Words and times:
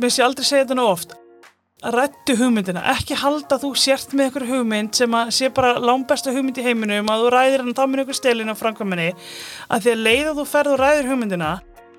mér 0.00 0.14
sé 0.14 0.24
aldrei 0.24 0.46
segja 0.46 0.64
þetta 0.64 0.78
nú 0.78 0.88
oft. 0.88 1.14
Rættu 1.84 2.36
hugmyndina, 2.38 2.80
ekki 2.94 3.18
halda 3.20 3.58
þú 3.60 3.74
sért 3.76 4.14
með 4.16 4.30
einhver 4.30 4.46
hugmynd 4.48 4.96
sem 4.96 5.16
að 5.18 5.34
sé 5.36 5.50
bara 5.52 5.74
lámbesta 5.82 6.32
hugmynd 6.32 6.60
í 6.62 6.64
heiminum 6.64 7.10
að 7.12 7.26
þú 7.26 7.32
ræðir 7.34 7.64
hann 7.64 7.76
þá 7.76 7.84
með 7.84 8.04
einhver 8.04 8.18
stelin 8.20 8.52
á 8.52 8.56
framkvæminni 8.56 9.10
að 9.68 9.84
því 9.84 9.92
að 9.92 10.04
leið 10.06 10.30
að 10.30 10.40
þú 10.40 10.46
ferð 10.54 10.74
og 10.74 10.80
ræðir 10.80 11.10
hugmyndina 11.12 11.52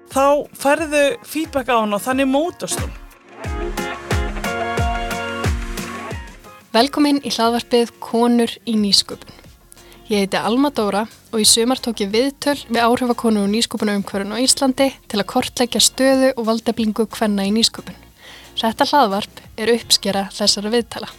þá 0.09 0.25
ferðu 0.57 1.05
feedback 1.21 1.69
á 1.69 1.77
hann 1.77 1.93
og 1.93 2.01
þannig 2.01 2.31
mótast 2.33 2.81
þú 2.81 2.89
Velkomin 6.75 7.21
í 7.23 7.31
hlaðvarpið 7.31 7.93
Konur 8.03 8.51
í 8.67 8.73
nýsköpun. 8.75 9.44
Ég 10.05 10.19
heiti 10.21 10.37
Alma 10.37 10.69
Dóra 10.69 10.99
og 11.33 11.39
í 11.41 11.43
sumar 11.49 11.79
tók 11.81 12.03
ég 12.03 12.11
viðtöl 12.13 12.59
við 12.67 12.77
áhrifakonu 12.77 13.41
og 13.41 13.47
nýsköpuna 13.49 13.95
umhverjum 13.97 14.35
á 14.35 14.43
Íslandi 14.43 14.91
til 15.09 15.17
að 15.17 15.29
kortleggja 15.31 15.79
stöðu 15.81 16.27
og 16.37 16.45
valdeflingu 16.45 17.07
hvenna 17.09 17.47
í 17.47 17.53
nýsköpun. 17.55 17.95
Þetta 18.53 18.85
hlaðvarp 18.91 19.39
er 19.57 19.71
uppskera 19.73 20.27
þessara 20.35 20.69
viðtala. 20.75 21.09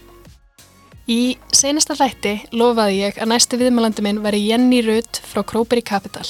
Í 1.10 1.34
senasta 1.50 1.96
hlætti 1.98 2.36
lofaði 2.54 3.00
ég 3.00 3.18
að 3.18 3.32
næstu 3.32 3.58
viðmælandi 3.58 4.04
minn 4.06 4.20
veri 4.22 4.44
Jenny 4.44 4.78
Rutt 4.86 5.18
frá 5.18 5.42
Króperi 5.42 5.82
Capital. 5.82 6.28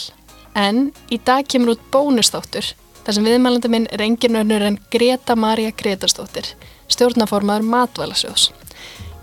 En 0.57 0.95
í 1.13 1.19
dag 1.21 1.45
kemur 1.45 1.75
út 1.75 1.83
bónustáttur 1.93 2.71
þar 3.03 3.19
sem 3.19 3.29
viðmælandi 3.29 3.73
minn 3.75 3.91
er 3.93 4.07
engin 4.07 4.41
önnur 4.41 4.65
en 4.65 4.81
Greta 4.89 5.37
Maria 5.37 5.75
Gretarstóttir, 5.77 6.49
stjórnaformaður 6.89 7.69
Matvælasjóðs. 7.69 8.49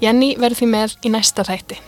Jenny 0.06 0.36
verður 0.38 0.62
því 0.62 0.70
með 0.76 0.96
í 1.02 1.14
næsta 1.18 1.48
þætti. 1.50 1.82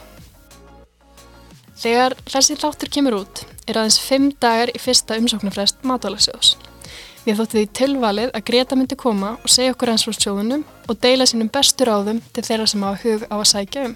Þegar 1.76 2.16
þessi 2.30 2.56
þáttur 2.60 2.92
kemur 2.92 3.18
út 3.20 3.44
er 3.68 3.80
aðeins 3.80 4.00
fimm 4.00 4.30
dagar 4.40 4.72
í 4.72 4.80
fyrsta 4.80 5.18
umsóknarfrest 5.20 5.84
Matvælasjóðs. 5.84 6.56
Við 7.26 7.40
þóttu 7.40 7.58
því 7.58 7.68
tilvalið 7.80 8.34
að 8.38 8.44
Greta 8.48 8.78
myndi 8.78 8.96
koma 9.02 9.32
og 9.42 9.50
segja 9.52 9.74
okkur 9.74 9.92
hans 9.92 10.06
frá 10.06 10.14
sjóðunum 10.14 10.66
og 10.86 11.00
deila 11.02 11.26
sínum 11.26 11.50
bestur 11.50 11.90
áðum 11.90 12.22
til 12.36 12.44
þeirra 12.46 12.68
sem 12.70 12.86
hafa 12.86 13.02
hug 13.02 13.26
á 13.28 13.36
að 13.36 13.48
sækja 13.50 13.86
um. 13.90 13.96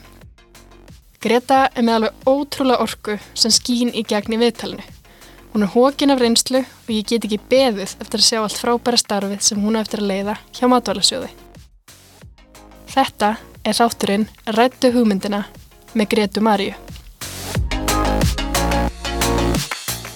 Greta 1.21 1.59
er 1.75 1.85
með 1.85 1.99
alveg 1.99 2.27
ótrúlega 2.31 2.83
orku 2.83 3.19
sem 3.37 3.53
skín 3.53 3.93
í 3.93 4.03
gegn 4.07 4.33
í 4.33 4.41
viðtalinu. 4.41 4.85
Hún 5.53 5.65
er 5.65 5.73
hókin 5.73 6.13
af 6.13 6.21
reynslu 6.21 6.63
og 6.65 6.91
ég 6.93 7.07
get 7.09 7.25
ekki 7.25 7.39
beðið 7.51 7.95
eftir 8.01 8.21
að 8.21 8.27
sjá 8.27 8.41
allt 8.41 8.59
frábæra 8.59 8.99
starfið 9.01 9.41
sem 9.45 9.61
hún 9.61 9.77
hefur 9.77 9.87
eftir 9.87 10.03
að 10.03 10.11
leiða 10.11 10.37
hjá 10.57 10.65
Matvælasjóði. 10.73 11.31
Þetta 12.89 13.35
er 13.63 13.77
þátturinn 13.77 14.29
Rættu 14.57 14.93
hugmyndina 14.95 15.45
með 15.93 16.15
Gretu 16.15 16.45
Maríu. 16.45 16.88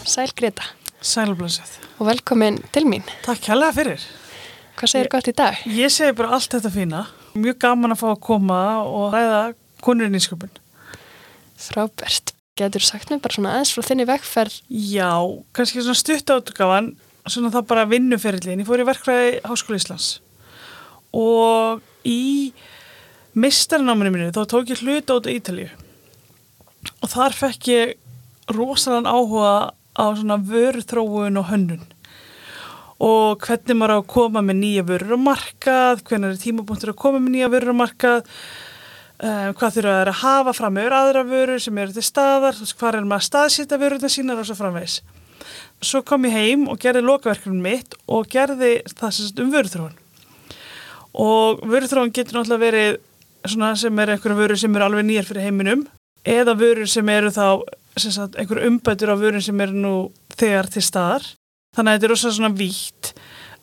Sæl 0.06 0.32
Greta 0.36 0.64
Sælblöðsett. 1.04 1.80
og 2.00 2.08
velkomin 2.08 2.58
til 2.72 2.86
mín. 2.88 3.04
Takk 3.26 3.44
hérlega 3.50 3.74
fyrir. 3.76 4.04
Hvað 4.78 4.90
segir 4.92 5.10
gott 5.12 5.28
í 5.28 5.34
dag? 5.36 5.58
Ég 5.68 5.92
segi 5.92 6.16
bara 6.16 6.34
allt 6.38 6.50
þetta 6.54 6.72
fína. 6.72 7.02
Mjög 7.36 7.58
gaman 7.60 7.92
að 7.92 8.00
fá 8.02 8.08
að 8.14 8.22
koma 8.24 8.60
og 8.88 9.14
ræða 9.14 9.42
konurinn 9.84 10.16
í 10.16 10.22
sköpun. 10.24 10.52
Frábært. 11.60 12.32
Getur 12.56 12.84
sagt 12.86 13.10
mér 13.10 13.20
bara 13.24 13.34
svona 13.34 13.54
aðeins 13.56 13.74
frá 13.74 13.84
þinni 13.88 14.06
vegferð? 14.08 14.60
Já, 14.70 15.12
kannski 15.58 15.82
svona 15.82 15.98
stutt 15.98 16.30
átgafan, 16.30 16.92
svona 17.28 17.50
það 17.54 17.68
bara 17.72 17.86
vinnuferillin. 17.90 18.62
Ég 18.62 18.68
fór 18.70 18.84
í 18.84 18.88
verkfræði 18.88 19.40
Háskóla 19.48 19.80
Íslands 19.82 20.10
og 21.14 21.82
í 22.10 22.54
mistarnáminu 23.38 24.10
mínu 24.14 24.32
þá 24.34 24.44
tók 24.50 24.70
ég 24.72 24.82
hlut 24.82 25.10
át 25.14 25.28
á 25.30 25.32
Ítalíu 25.34 25.70
og 27.04 27.10
þar 27.12 27.36
fekk 27.38 27.68
ég 27.70 27.94
rosalega 28.50 29.14
áhuga 29.14 29.52
á 29.94 30.06
svona 30.18 30.40
vörþróun 30.42 31.40
og 31.42 31.50
hönnun. 31.52 31.88
Og 33.04 33.42
hvernig 33.44 33.78
maður 33.78 33.96
á 33.96 34.00
að 34.00 34.12
koma 34.14 34.44
með 34.46 34.60
nýja 34.62 34.84
vörur 34.88 35.18
á 35.18 35.20
markað, 35.20 36.04
hvernig 36.08 36.36
er 36.36 36.44
tímapunktur 36.44 36.94
að 36.94 37.02
koma 37.04 37.24
með 37.24 37.36
nýja 37.38 37.52
vörur 37.54 37.76
á 37.76 37.82
markað 37.82 38.30
um, 39.24 39.54
hvað 39.58 39.78
þurfa 39.78 39.96
að 40.02 40.14
hafa 40.22 40.54
fram 40.58 40.78
með 40.78 40.96
aðra 40.98 41.24
vörur 41.28 41.62
sem 41.64 41.78
eru 41.82 41.96
til 41.96 42.06
staðar 42.06 42.58
hvað 42.60 43.00
er 43.00 43.08
maður 43.08 43.20
að 43.20 43.28
staðsýta 43.30 43.80
vörurna 43.82 44.12
sínar 44.12 44.42
og 44.42 44.48
svo 44.48 44.58
framvegs 44.60 45.00
svo 45.84 46.04
kom 46.08 46.28
ég 46.28 46.38
heim 46.38 46.68
og 46.72 46.80
gerði 46.82 47.04
lokaverkunum 47.06 47.64
mitt 47.64 47.98
og 48.08 48.30
gerði 48.32 48.76
það 48.94 49.16
sem 49.16 49.28
sagt 49.28 49.44
um 49.44 49.52
vörþróun 49.54 49.98
og 51.24 51.66
vörþróun 51.70 52.14
getur 52.16 52.40
náttúrulega 52.40 52.64
verið 52.64 53.00
svona 53.44 53.74
sem 53.80 54.00
er 54.00 54.14
einhverju 54.16 54.40
vörur 54.40 54.60
sem 54.60 54.76
eru 54.76 54.88
alveg 54.88 55.08
nýjar 55.08 55.30
fyrir 55.30 55.48
heiminum 55.48 55.86
eða 56.24 56.56
vörur 56.60 56.90
sem 56.90 57.10
eru 57.12 57.32
þá 57.34 57.48
sagt, 58.02 58.38
einhverju 58.40 58.70
umbætur 58.70 59.14
á 59.14 59.16
vörur 59.20 59.44
sem 59.44 59.60
eru 59.62 59.78
nú 59.78 59.96
þegar 60.34 60.70
til 60.74 60.84
staðar. 60.86 61.28
Þannig 61.74 61.92
að 61.92 61.98
þetta 61.98 62.08
er 62.08 62.14
rosa 62.14 62.32
svona 62.34 62.54
vítt. 62.58 63.12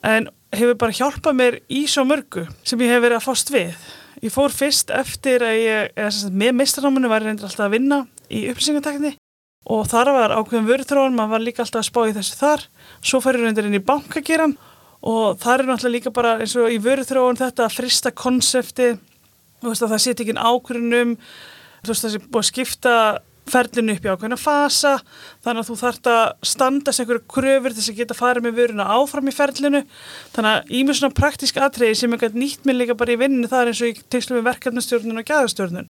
En 0.07 0.29
hefur 0.55 0.79
bara 0.79 0.97
hjálpað 0.97 1.39
mér 1.39 1.59
í 1.71 1.85
svo 1.91 2.05
mörgu 2.09 2.47
sem 2.67 2.81
ég 2.83 2.95
hef 2.95 3.03
verið 3.05 3.19
að 3.19 3.27
fást 3.27 3.53
við. 3.55 3.89
Ég 4.21 4.35
fór 4.35 4.55
fyrst 4.55 4.91
eftir 4.95 5.45
að 5.47 5.59
ég 5.59 5.93
eða, 5.95 6.13
sagt, 6.15 6.37
með 6.37 6.57
mistarnáminu 6.61 7.11
var 7.11 7.25
ég 7.25 7.31
reyndir 7.31 7.49
alltaf 7.49 7.67
að 7.67 7.77
vinna 7.77 8.01
í 8.31 8.47
upplýsingatekni 8.51 9.15
og 9.71 9.87
þar 9.91 10.11
var 10.17 10.35
ákveðum 10.35 10.69
vörðtróðan, 10.71 11.15
maður 11.17 11.35
var 11.35 11.45
líka 11.45 11.63
alltaf 11.65 11.83
að 11.83 11.89
spá 11.91 12.01
í 12.09 12.17
þessu 12.17 12.39
þar. 12.41 12.67
Svo 13.05 13.21
fær 13.23 13.39
ég 13.39 13.47
reyndir 13.47 13.69
inn 13.69 13.79
í 13.79 13.85
bankageran 13.85 14.57
og 15.01 15.39
það 15.41 15.55
er 15.55 15.69
náttúrulega 15.69 15.97
líka 15.97 16.13
bara 16.17 16.35
eins 16.41 16.57
og 16.61 16.73
í 16.73 16.81
vörðtróðan 16.83 17.41
þetta 17.41 17.67
að 17.67 17.77
frista 17.77 18.13
konsepti 18.13 18.91
það 19.61 19.97
setja 20.01 20.25
ekki 20.25 20.37
ákveðunum 20.37 21.17
þú 21.81 21.93
veist 21.93 22.05
það 22.05 22.15
sé 22.15 22.21
búið 22.27 22.41
að 22.41 22.49
skipta 22.51 22.95
ferlinu 23.53 23.97
upp 23.97 24.07
í 24.07 24.13
ákveðina 24.13 24.39
fasa 24.41 24.95
þannig 25.45 25.63
að 25.63 25.69
þú 25.69 25.77
þart 25.83 26.11
að 26.15 26.25
standast 26.53 27.03
einhverju 27.03 27.27
kröfur 27.35 27.77
þess 27.77 27.93
að 27.93 28.01
geta 28.01 28.19
farið 28.19 28.47
með 28.47 28.59
vöruna 28.61 28.89
áfram 28.97 29.31
í 29.31 29.37
ferlinu. 29.37 29.85
Þannig 30.35 30.57
að 30.57 30.75
í 30.75 30.83
mjög 30.87 31.01
svona 31.01 31.19
praktísk 31.21 31.61
atriði 31.61 32.01
sem 32.01 32.19
gæti 32.21 32.41
nýtt 32.41 32.67
mig 32.69 32.79
líka 32.79 32.99
bara 32.99 33.15
í 33.15 33.21
vinninu 33.21 33.51
það 33.51 33.63
er 33.63 33.73
eins 33.73 33.85
og 33.85 33.93
ég 33.93 34.03
tegslu 34.11 34.39
með 34.39 34.49
verkefnastjórnun 34.51 35.23
og 35.23 35.31
gæðastjórnun 35.31 35.91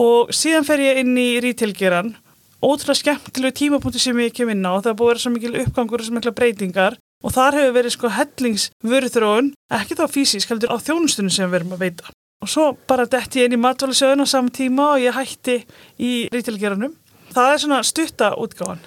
og 0.00 0.30
síðan 0.34 0.66
fer 0.66 0.82
ég 0.84 1.00
inn 1.02 1.16
í 1.18 1.30
rítilgeran 1.42 2.12
ótrúlega 2.60 3.00
skemmtilegu 3.00 3.56
tímapunkti 3.56 4.00
sem 4.00 4.18
ég 4.20 4.34
kem 4.36 4.52
inn 4.52 4.66
á 4.66 4.76
það 4.84 4.96
búið 4.98 5.06
að 5.06 5.10
vera 5.10 5.22
svo 5.24 5.32
mikil 5.34 5.54
uppgangur 5.64 6.02
og 6.02 6.06
svo 6.06 6.16
mikla 6.16 6.36
breytingar. 6.36 6.96
Og 7.20 7.34
þar 7.34 7.58
hefur 7.58 7.74
verið 7.76 7.94
sko 7.96 8.10
hellingsvöruþróun 8.16 9.52
ekki 9.76 9.96
þá 9.98 10.06
fysísk 10.08 10.52
heldur 10.52 10.72
á 10.72 10.76
þjónustunum 10.80 11.32
sem 11.32 11.48
við 11.48 11.56
verum 11.58 11.74
að 11.76 11.82
veita. 11.84 12.12
Og 12.40 12.48
svo 12.48 12.70
bara 12.88 13.04
detti 13.04 13.42
ég 13.42 13.50
inn 13.50 13.58
í 13.58 13.60
matvælisöðun 13.60 14.24
á 14.24 14.26
saman 14.28 14.54
tíma 14.56 14.94
og 14.94 15.02
ég 15.02 15.16
hætti 15.16 15.58
í 16.00 16.12
rítilgeranum. 16.32 16.94
Það 17.30 17.52
er 17.52 17.62
svona 17.62 17.82
stutta 17.86 18.32
útgáðan. 18.40 18.82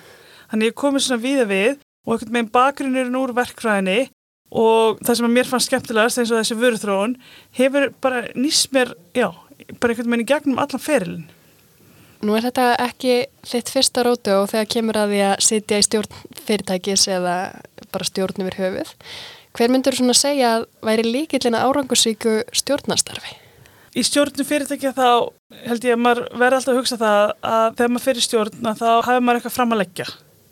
Þannig 0.51 0.71
ég 0.71 0.79
komið 0.79 1.05
svona 1.05 1.23
viða 1.23 1.45
við 1.49 1.71
og 2.03 2.15
einhvern 2.15 2.35
veginn 2.35 2.51
bakgrunnirinn 2.53 3.19
úr 3.19 3.33
verkfræðinni 3.37 4.01
og 4.53 4.99
það 5.01 5.17
sem 5.17 5.27
að 5.27 5.35
mér 5.37 5.49
fannst 5.49 5.71
skemmtilegast 5.71 6.19
eins 6.21 6.33
og 6.33 6.41
þessi 6.41 6.57
vöruþróun 6.59 7.15
hefur 7.57 7.87
bara 8.03 8.25
nýst 8.37 8.73
mér, 8.75 8.93
já, 9.17 9.31
bara 9.79 9.95
einhvern 9.95 10.11
veginn 10.11 10.25
í 10.25 10.29
gegnum 10.29 10.61
allan 10.61 10.83
ferilinn. 10.83 11.29
Nú 12.23 12.37
er 12.37 12.45
þetta 12.45 12.67
ekki 12.79 13.15
þitt 13.43 13.71
fyrsta 13.73 14.03
rótu 14.07 14.35
og 14.37 14.49
þegar 14.53 14.69
kemur 14.71 14.99
að 15.01 15.11
því 15.11 15.23
að 15.27 15.33
sitja 15.43 15.79
í 15.79 15.87
stjórn 15.87 16.19
fyrirtækis 16.45 17.07
eða 17.11 17.37
bara 17.91 18.07
stjórn 18.07 18.45
yfir 18.45 18.59
höfuð. 18.61 18.93
Hver 19.53 19.73
myndur 19.73 19.97
svona 19.97 20.15
segja 20.17 20.53
að 20.57 20.67
væri 20.85 21.03
líkillin 21.09 21.57
að 21.57 21.67
árangursíku 21.67 22.39
stjórnastarfi? 22.55 23.42
Í 23.93 24.01
stjórnum 24.01 24.47
fyrirtækja 24.49 24.91
þá 24.97 25.07
held 25.67 25.83
ég 25.85 25.93
að 25.93 26.01
maður 26.01 26.23
verði 26.41 26.57
alltaf 26.57 26.73
að 26.73 26.79
hugsa 26.79 26.97
það 26.97 27.33
að 27.45 27.65
þegar 27.77 27.91
maður 27.93 28.05
fyrir 28.07 28.25
stjórn 28.25 28.69
þá 28.79 28.87
hafa 29.05 29.19
maður 29.21 29.39
eitthvað 29.39 29.57
fram 29.57 29.75
að 29.75 29.81
leggja. 29.83 30.05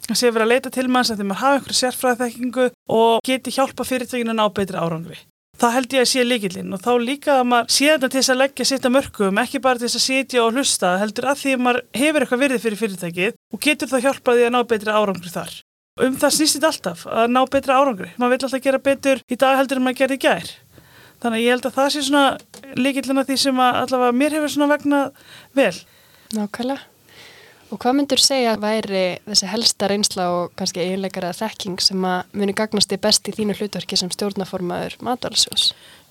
Það 0.05 0.19
sé 0.19 0.27
að 0.29 0.35
vera 0.35 0.45
að 0.45 0.51
leita 0.51 0.71
til 0.75 0.87
manns 0.91 1.09
að 1.09 1.21
því 1.21 1.25
maður 1.29 1.41
hafa 1.41 1.57
einhverju 1.57 1.79
sérfræðþekkingu 1.79 2.67
og 2.97 3.25
geti 3.25 3.53
hjálpa 3.55 3.87
fyrirtækinu 3.87 4.33
að 4.33 4.37
ná 4.37 4.45
betri 4.59 4.77
árangri. 4.77 5.17
Það 5.61 5.75
held 5.75 5.93
ég 5.95 6.05
að 6.05 6.09
sé 6.09 6.23
líkillinn 6.25 6.73
og 6.73 6.81
þá 6.81 6.91
líka 7.01 7.33
að 7.39 7.49
maður 7.51 7.73
sé 7.73 7.89
þetta 7.91 8.09
til 8.09 8.19
þess 8.19 8.33
að 8.33 8.39
leggja 8.41 8.65
sitt 8.69 8.85
að 8.87 8.95
mörgum, 8.95 9.41
ekki 9.41 9.61
bara 9.61 9.81
til 9.81 9.87
þess 9.87 9.99
að 9.99 10.05
sitja 10.05 10.41
og 10.45 10.55
hlusta, 10.55 10.93
heldur 11.01 11.27
að 11.29 11.41
því 11.41 11.53
að 11.53 11.61
maður 11.65 11.81
hefur 12.01 12.25
eitthvað 12.25 12.41
virði 12.45 12.61
fyrir 12.63 12.81
fyrirtækið 12.81 13.35
og 13.37 13.61
getur 13.65 13.91
þá 13.91 13.97
hjálpaði 14.07 14.47
að 14.47 14.55
ná 14.55 14.59
betri 14.71 14.95
árangri 14.95 15.33
þar. 15.33 15.53
Um 16.01 16.17
það 16.17 16.33
snýst 16.37 16.57
þetta 16.57 16.71
alltaf, 16.71 17.05
að 17.05 17.33
ná 17.35 17.41
betri 17.51 17.77
árangri. 17.77 18.09
Maður 18.17 18.33
vil 18.33 18.47
alltaf 18.47 18.65
gera 18.65 18.81
betur 18.89 19.21
í 19.29 19.37
dag 19.37 19.59
heldur 19.59 19.81
en 19.81 19.85
maður 19.85 20.01
gerði 20.01 20.19
gær. 20.25 20.51
Þannig 21.21 21.37
að 21.37 21.43
ég 21.45 21.55
held 21.55 21.67
að 21.69 21.75
það 21.77 21.91
sé 21.93 22.05
svona 22.05 22.77
líkillina 22.81 23.25
því 23.27 23.37
sem 23.43 23.59
að 23.61 23.81
allavega 23.83 24.17
mér 24.17 24.37
hefur 24.37 24.53
svona 24.55 24.71
vegnað 24.71 25.27
vel. 25.57 25.75
Nákvæmlega. 26.33 26.87
Og 27.71 27.79
hvað 27.79 27.93
myndur 27.95 28.19
segja 28.19 28.51
að 28.51 28.63
væri 28.65 29.01
þessi 29.23 29.47
helsta 29.47 29.87
reynsla 29.87 30.25
og 30.35 30.49
kannski 30.59 30.81
eiginleikara 30.83 31.29
þekking 31.37 31.79
sem 31.79 32.03
að 32.03 32.33
muni 32.35 32.55
gagnast 32.57 32.91
í 32.91 32.97
best 32.99 33.29
í 33.31 33.33
þínu 33.37 33.55
hlutverki 33.55 33.95
sem 33.99 34.11
stjórnaformaður 34.11 34.97
matvalsjós? 35.07 35.69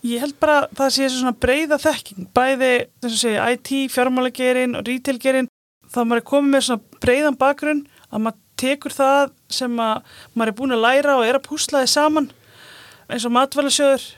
Ég 0.08 0.22
held 0.24 0.38
bara 0.40 0.62
að 0.62 0.78
það 0.78 0.94
sé 0.94 1.08
svona 1.12 1.34
breyða 1.36 1.76
þekking, 1.82 2.30
bæði 2.32 2.70
segja 3.12 3.50
IT, 3.52 3.74
fjármálagerinn 3.92 4.78
og 4.78 4.86
retailgerinn, 4.88 5.50
þá 5.92 6.00
maður 6.00 6.22
er 6.22 6.28
komið 6.30 6.54
með 6.54 6.66
svona 6.70 7.02
breyðan 7.04 7.38
bakgrunn 7.42 7.82
að 8.08 8.24
maður 8.24 8.40
tekur 8.60 8.96
það 8.96 9.34
sem 9.52 9.76
að 9.84 10.16
maður 10.32 10.54
er 10.54 10.58
búin 10.62 10.76
að 10.78 10.84
læra 10.86 11.18
og 11.18 11.26
er 11.26 11.36
að 11.36 11.46
púslaði 11.50 11.92
saman 11.92 12.30
eins 13.10 13.26
og 13.28 13.34
matvalsjóður 13.36 14.08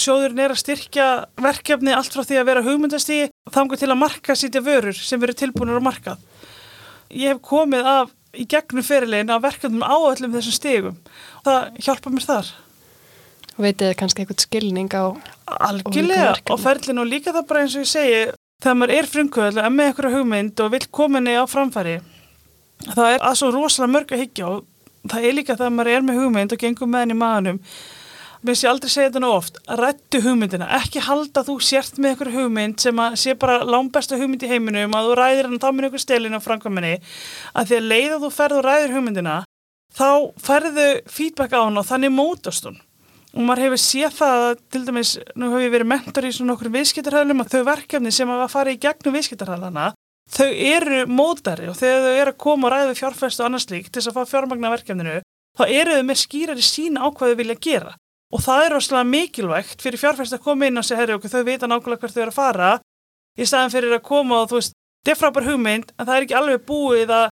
sjóðurinn 0.00 0.42
er 0.44 0.54
að 0.54 0.60
styrkja 0.62 1.06
verkefni 1.42 1.94
allt 1.94 2.14
frá 2.14 2.24
því 2.24 2.40
að 2.40 2.48
vera 2.50 2.64
hugmyndastígi 2.66 3.30
þangu 3.54 3.78
til 3.80 3.90
að 3.90 4.00
marka 4.00 4.36
sýtja 4.38 4.62
vörur 4.64 4.96
sem 4.98 5.22
verður 5.22 5.40
tilbúinur 5.42 5.80
á 5.80 5.86
markað. 5.86 6.20
Ég 7.14 7.34
hef 7.34 7.42
komið 7.44 7.88
af 7.94 8.12
í 8.34 8.46
gegnum 8.50 8.86
fyrirlegin 8.86 9.32
af 9.34 9.42
verkefnum 9.44 9.84
á 9.86 9.94
öllum 9.94 10.34
þessum 10.34 10.56
stígum 10.56 10.96
og 10.96 11.48
það 11.48 11.82
hjálpa 11.86 12.14
mér 12.14 12.28
þar. 12.28 12.52
Og 13.54 13.60
veitir 13.62 13.90
þið 13.90 13.98
kannski 14.00 14.24
eitthvað 14.24 14.46
skilning 14.48 14.96
á 14.98 15.04
algjörlega 15.70 16.32
og 16.50 16.62
ferlinu 16.62 17.04
og 17.04 17.10
líka 17.10 17.34
það 17.34 17.46
bara 17.50 17.62
eins 17.62 17.76
og 17.78 17.84
ég 17.84 17.92
segi 17.92 18.22
þegar 18.64 18.78
maður 18.80 18.94
er 18.98 19.10
frumkvöld 19.10 19.60
að 19.60 19.74
með 19.74 19.90
eitthvað 19.90 20.16
hugmynd 20.18 20.62
og 20.64 20.72
vill 20.74 20.86
koma 20.98 21.20
henni 21.20 21.36
á 21.38 21.44
framfæri 21.46 21.98
það 22.84 23.10
er 23.12 23.26
að 23.28 23.36
svo 23.40 23.50
rosalega 23.54 23.94
mörg 23.94 24.14
að 24.14 24.24
higgja 24.24 24.48
og 24.50 25.10
það 25.10 25.28
er 25.28 25.36
líka 25.36 25.56
þegar 25.58 25.74
maður 25.76 25.92
er 25.92 26.06
með 26.06 26.20
hugmynd 26.22 26.54
og 26.54 26.62
gengur 26.64 26.90
með 26.90 27.04
henni 27.04 27.16
í 27.16 27.20
maðanum 27.20 27.60
mér 28.44 28.58
sé 28.60 28.68
aldrei 28.68 28.92
segja 28.92 29.08
þetta 29.08 29.22
nú 29.24 29.30
oft 29.32 29.58
rættu 29.80 30.20
hugmyndina, 30.24 30.68
ekki 30.78 31.02
halda 31.04 31.44
þú 31.46 31.56
sért 31.64 31.96
með 31.96 32.10
eitthvað 32.12 32.36
hugmynd 32.36 32.82
sem 32.82 33.00
að 33.00 33.16
sé 33.22 33.34
bara 33.40 33.62
lámbesta 33.64 34.18
hugmynd 34.20 34.44
í 34.44 34.50
heiminum 34.50 34.96
að 34.96 35.08
þú 35.08 35.18
ræðir 35.20 35.48
hann 35.48 35.62
þá 35.62 35.68
með 35.72 35.88
eitthvað 35.88 36.04
stelinu 36.04 36.40
á 36.40 36.46
framkvæminni 36.46 36.94
að 37.54 37.70
því 37.70 37.78
að 37.78 37.88
leið 37.92 38.16
að 38.16 38.26
þú 38.26 38.30
ferð 38.36 38.58
og 38.58 38.66
ræðir 38.68 38.94
hugmyndina 38.98 39.36
þá 39.94 40.10
ferðu 40.44 40.88
feedback 41.16 41.56
á 41.56 41.64
hann 41.64 41.80
og 41.80 41.88
þannig 41.88 42.12
mótast 42.12 42.68
hún. 42.68 42.80
Og 43.34 43.42
maður 43.48 43.64
hefur 43.64 43.80
séð 43.82 44.16
það 44.20 44.44
að 44.44 44.60
til 44.70 44.84
dæmis, 44.86 45.16
nú 45.34 45.48
hefur 45.50 45.64
ég 45.64 45.72
verið 45.74 45.90
mentor 45.90 46.26
í 46.28 46.32
svona 46.34 46.54
okkur 46.54 46.70
viðskiptarhælum 46.74 47.42
að 47.42 47.54
þau 47.54 47.62
verkefni 47.66 48.12
sem 48.14 48.30
að 48.30 48.44
fara 48.52 48.74
í 48.74 48.80
gegnum 48.82 49.16
viðskiptarhælana 49.16 49.88
þau 50.30 50.48
eru 50.52 51.00
mótari 51.10 51.68
og 51.68 51.76
þegar 51.78 52.04
þau 52.04 52.14
eru 52.20 52.32
að 52.32 52.40
koma 52.44 52.68
og 52.68 52.74
ræða 52.74 52.92
við 52.92 53.00
fjárfæstu 53.00 53.42
og 53.42 53.48
annars 53.48 53.66
líkt 53.70 53.90
til 53.92 54.00
þess 54.00 54.12
að 54.12 54.20
fá 54.20 54.30
fjármagna 54.30 54.70
verkefninu 54.72 55.16
þá 55.58 55.64
eru 55.66 55.98
þau 55.98 56.06
með 56.08 56.20
skýrari 56.22 56.64
sín 56.64 56.96
á 56.96 57.06
hvað 57.10 57.34
þau 57.34 57.40
vilja 57.42 57.58
gera 57.66 57.92
og 58.34 58.42
það 58.42 58.64
er 58.64 58.74
rosalega 58.74 59.10
mikilvægt 59.10 59.84
fyrir 59.84 60.00
fjárfæstu 60.00 60.38
að 60.38 60.44
koma 60.46 60.68
inn 60.68 60.80
og 60.80 60.86
segja 60.86 61.02
herri 61.02 61.16
okkur 61.16 61.32
þau 61.32 61.44
vita 61.46 61.70
nákvæmlega 61.70 62.02
hvert 62.02 62.16
þau 62.16 62.22
eru 62.24 62.34
að 62.34 62.38
fara 62.40 62.72
í 63.38 63.46
staðan 63.46 63.74
fyrir 63.74 63.94
að 63.94 64.06
koma 64.08 64.42
og 64.42 64.50
þú 64.50 64.60
veist 64.60 64.74
þetta 64.74 65.14
er 65.14 65.20
frábær 65.20 65.48
hugmynd 65.48 65.94
en 65.94 66.06
það 66.06 66.14
er 66.16 66.26
ekki 66.26 66.38
alveg 66.40 66.66
búið 66.68 67.14
að 67.14 67.26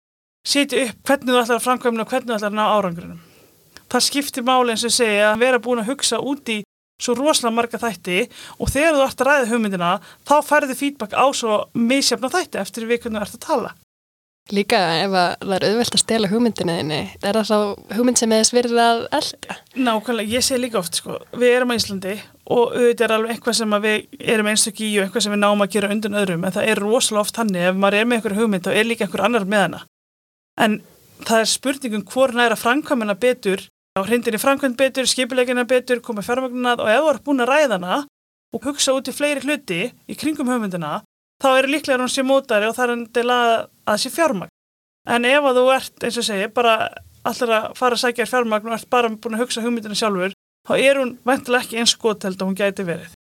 setja 0.47 0.85
upp 0.87 1.03
hvernig 1.07 1.33
þú 1.33 1.41
ætlar 1.41 1.59
að 1.59 1.65
framkvæmna 1.67 2.05
og 2.05 2.13
hvernig 2.13 2.31
þú 2.31 2.37
ætlar 2.37 2.51
að 2.51 2.59
ná 2.59 2.65
árangrinum 2.77 3.21
það 3.91 4.05
skiptir 4.07 4.45
máli 4.47 4.75
eins 4.75 4.85
og 4.87 4.95
segja 4.95 5.31
að 5.31 5.41
vera 5.45 5.61
búin 5.63 5.81
að 5.81 5.91
hugsa 5.91 6.21
út 6.21 6.53
í 6.53 6.61
svo 7.01 7.15
rosalega 7.17 7.55
marga 7.55 7.79
þætti 7.81 8.17
og 8.61 8.71
þegar 8.71 8.97
þú 8.97 9.05
ert 9.05 9.23
að 9.23 9.29
ræða 9.29 9.49
hugmyndina 9.51 9.91
þá 10.27 10.35
færðu 10.45 10.77
feedback 10.77 11.15
á 11.17 11.25
svo 11.33 11.57
misjafna 11.73 12.29
þætti 12.31 12.61
eftir 12.61 12.87
við 12.89 13.01
hvernig 13.03 13.21
þú 13.21 13.25
ert 13.25 13.37
að 13.37 13.45
tala. 13.47 13.71
Líka 14.49 14.79
ef 15.03 15.13
að 15.13 15.33
það 15.45 15.53
er 15.55 15.63
auðvelt 15.67 15.95
að 15.95 16.01
stela 16.01 16.29
hugmyndinu 16.31 16.73
þinni, 16.79 16.99
er 17.21 17.37
það 17.37 17.51
þá 17.51 17.95
hugmynd 17.95 18.19
sem 18.19 18.31
eða 18.35 18.47
svirðið 18.49 18.79
að 18.83 19.01
elda? 19.19 19.57
Nákvæmlega, 19.77 20.33
ég 20.33 20.43
segi 20.43 20.59
líka 20.63 20.79
oft 20.81 20.97
sko, 20.97 21.19
við 21.37 21.53
erum 21.55 21.71
á 21.71 21.77
Íslandi 21.77 22.15
og 22.51 22.73
auðvitað 22.73 23.05
er 23.05 23.13
alveg 23.15 23.35
eitthvað 23.35 23.57
sem 23.59 23.75
við 23.85 24.25
erum 24.33 24.49
einstakki 24.51 24.87
í 24.89 24.97
og 24.97 25.05
eitthvað 25.05 25.25
sem 25.27 25.35
við 25.35 25.41
náum 25.43 25.63
að 25.63 25.75
gera 25.77 25.91
undan 25.93 26.17
öðrum 26.19 26.47
en 26.47 26.55
það 26.57 26.71
er 26.73 26.81
rosalega 26.83 27.21
oft 27.21 27.39
hannig 27.39 27.67
ef 27.69 27.77
maður 27.77 27.99
er 27.99 28.09
með 28.09 28.17
einhverju 28.17 28.41
hugmynd 28.41 28.65
þá 28.65 28.71
er 28.73 28.89
líka 28.89 29.05
einhver 29.07 29.23
annar 29.27 29.45
með 29.53 29.63
hana. 29.67 29.81
En 30.59 30.79
það 31.21 31.43
er 31.45 31.51
spurningum 31.53 32.07
hvor 32.11 32.33
næra 32.35 32.57
framkvæmina 32.59 33.15
betur 33.21 33.63
á 33.95 34.01
hrindinni 34.03 34.41
framkvæmt 34.41 34.77
betur, 34.79 35.07
skipilegina 35.07 35.63
betur, 35.69 36.01
koma 36.03 36.25
fjármagnunað 36.25 36.83
og 36.83 36.91
ef 36.91 37.05
þú 37.05 37.13
ert 37.13 37.25
búin 37.27 37.45
að 37.45 37.53
ræða 37.53 37.77
hana 37.77 38.01
og 38.51 38.67
hugsa 38.67 38.95
út 38.97 39.07
í 39.07 39.15
fleiri 39.15 39.43
hluti 39.45 39.81
í 40.11 40.17
kringum 40.19 40.49
hugmyndina, 40.51 41.01
þá 41.43 41.49
er 41.57 41.69
líklega 41.71 41.99
hún 41.99 42.11
sé 42.11 42.23
mótari 42.23 42.67
og 42.67 42.75
það 42.77 42.87
er 42.87 42.95
endilega 42.97 43.51
að, 43.91 44.01
sé 44.03 44.13
fjármagn. 44.13 44.53
En 45.09 45.25
ef 45.25 45.47
að 45.49 45.61
þú 45.61 45.65
ert, 45.75 45.95
eins 46.05 46.19
og 46.21 46.27
segi, 46.27 46.51
bara 46.53 46.75
allir 47.27 47.55
að 47.57 47.71
fara 47.77 47.97
að 47.97 48.03
sækja 48.03 48.29
fjármagn 48.29 48.69
og 48.69 48.77
ert 48.77 48.89
bara 48.93 49.09
búin 49.13 49.37
að 49.37 49.45
hugsa 49.45 49.63
hugmyndina 49.65 49.97
sjálfur, 49.97 50.37
þá 50.67 50.73
er 50.77 51.01
hún 51.01 51.17
veintilega 51.25 51.65
ekki 51.65 51.81
eins 51.81 51.97
held 51.97 52.25
að 52.37 52.47
hún 52.47 52.57
gæti 52.57 52.85
verið. 52.85 53.17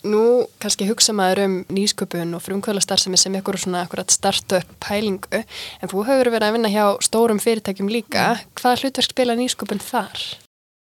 Nú 0.00 0.48
kannski 0.62 0.86
hugsa 0.88 1.12
maður 1.12 1.42
um 1.44 1.54
nýsköpun 1.68 2.32
og 2.32 2.40
frumkvölastarfsemi 2.40 3.18
sem 3.20 3.34
ykkur 3.36 3.58
svona 3.60 3.82
akkurat 3.84 4.08
startup 4.08 4.68
pælingu 4.80 5.42
en 5.42 5.90
þú 5.90 6.06
hefur 6.08 6.30
verið 6.32 6.46
að 6.46 6.54
vinna 6.56 6.70
hjá 6.72 6.84
stórum 7.04 7.40
fyrirtækjum 7.42 7.90
líka. 7.92 8.38
Hvaða 8.56 8.80
hlutverk 8.80 9.12
spila 9.12 9.36
nýsköpun 9.36 9.82
þar? 9.84 10.22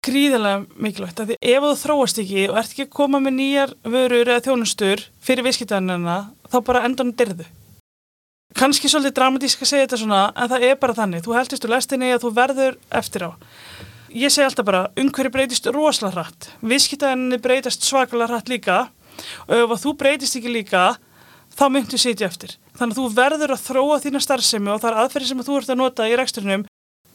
Gríðarlega 0.05 0.65
mikilvægt 0.75 1.21
að 1.23 1.31
því 1.31 1.37
ef 1.53 1.63
þú 1.63 1.71
þróast 1.79 2.19
ekki 2.25 2.43
og 2.49 2.59
ert 2.59 2.73
ekki 2.75 2.87
að 2.89 2.95
koma 2.97 3.21
með 3.23 3.37
nýjar 3.39 3.71
vörur 3.87 4.33
eða 4.33 4.43
þjónustur 4.49 5.05
fyrir 5.23 5.47
viðskiptarnarna 5.47 6.17
þá 6.51 6.59
bara 6.67 6.83
endan 6.89 7.15
dyrðu. 7.15 7.47
Kanski 8.55 8.87
svolítið 8.87 9.17
dramatísk 9.17 9.63
að 9.65 9.67
segja 9.67 9.83
þetta 9.83 9.97
svona 9.99 10.19
en 10.31 10.51
það 10.53 10.65
er 10.69 10.77
bara 10.79 10.95
þannig. 10.95 11.23
Þú 11.25 11.33
heldist 11.35 11.65
úr 11.67 11.73
lestinni 11.73 12.11
að 12.15 12.21
þú 12.23 12.29
verður 12.37 12.77
eftir 13.01 13.25
á. 13.27 13.31
Ég 14.15 14.31
segi 14.31 14.45
alltaf 14.45 14.67
bara, 14.69 14.85
umhverju 14.95 15.31
breytist 15.33 15.67
rosalega 15.75 16.21
hratt. 16.21 16.47
Viðskiptarnarni 16.63 17.41
breytast 17.43 17.83
svakalega 17.83 18.31
hratt 18.31 18.51
líka 18.51 18.77
og 19.49 19.75
ef 19.75 19.83
þú 19.83 19.95
breytist 19.99 20.39
ekki 20.39 20.53
líka 20.55 20.85
þá 21.51 21.65
myndu 21.67 21.99
sitja 21.99 22.29
eftir. 22.29 22.55
Þannig 22.79 22.95
að 22.95 23.01
þú 23.01 23.09
verður 23.19 23.55
að 23.57 23.65
þróa 23.65 23.99
þína 24.05 24.23
starfsemi 24.23 24.71
og 24.71 24.79
það 24.79 24.91
er 24.93 25.03
aðferði 25.03 25.31
sem 25.33 25.43
þú 25.43 25.59
ert 25.59 25.75
að 25.75 25.81
nota 25.83 26.07
í 26.07 26.15
reksturnum 26.15 26.65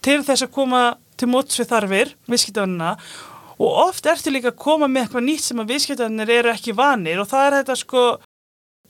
til 0.05 0.21
þess 0.25 0.45
að 0.45 0.53
koma 0.53 0.85
til 1.17 1.29
móts 1.29 1.57
við 1.57 1.73
þarfir 1.73 2.15
viðskiptaðunina 2.29 2.95
og 3.61 3.79
oft 3.87 4.05
ertu 4.09 4.33
líka 4.33 4.53
að 4.53 4.61
koma 4.61 4.89
með 4.89 5.07
eitthvað 5.07 5.25
nýtt 5.25 5.45
sem 5.45 5.61
að 5.61 5.73
viðskiptaðunir 5.73 6.33
eru 6.37 6.53
ekki 6.53 6.77
vanir 6.77 7.21
og 7.21 7.29
það 7.29 7.47
er 7.47 7.57
þetta 7.59 7.77
sko 7.81 8.05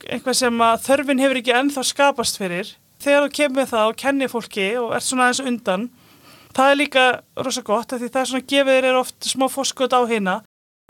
eitthvað 0.08 0.38
sem 0.38 0.62
að 0.66 0.86
þörfin 0.86 1.22
hefur 1.22 1.40
ekki 1.42 1.56
ennþá 1.58 1.84
skapast 1.88 2.40
fyrir. 2.40 2.76
Þegar 3.02 3.26
þú 3.26 3.34
kemur 3.38 3.68
það 3.72 3.90
og 3.90 3.98
kennir 3.98 4.30
fólki 4.30 4.68
og 4.78 4.94
ert 4.96 5.06
svona 5.06 5.28
aðeins 5.28 5.44
undan 5.50 5.90
það 6.56 6.70
er 6.70 6.78
líka 6.78 7.04
rosa 7.44 7.64
gott 7.64 7.92
því 7.94 8.08
það 8.08 8.22
er 8.22 8.30
svona 8.30 8.48
gefið 8.52 8.80
þér 8.86 8.98
oft 9.00 9.28
smá 9.28 9.46
fórskot 9.52 9.94
á 9.96 10.00
hérna 10.08 10.38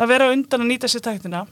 að 0.00 0.14
vera 0.14 0.30
undan 0.34 0.64
að 0.64 0.70
nýta 0.72 0.90
sér 0.90 1.04
tæktina 1.06 1.46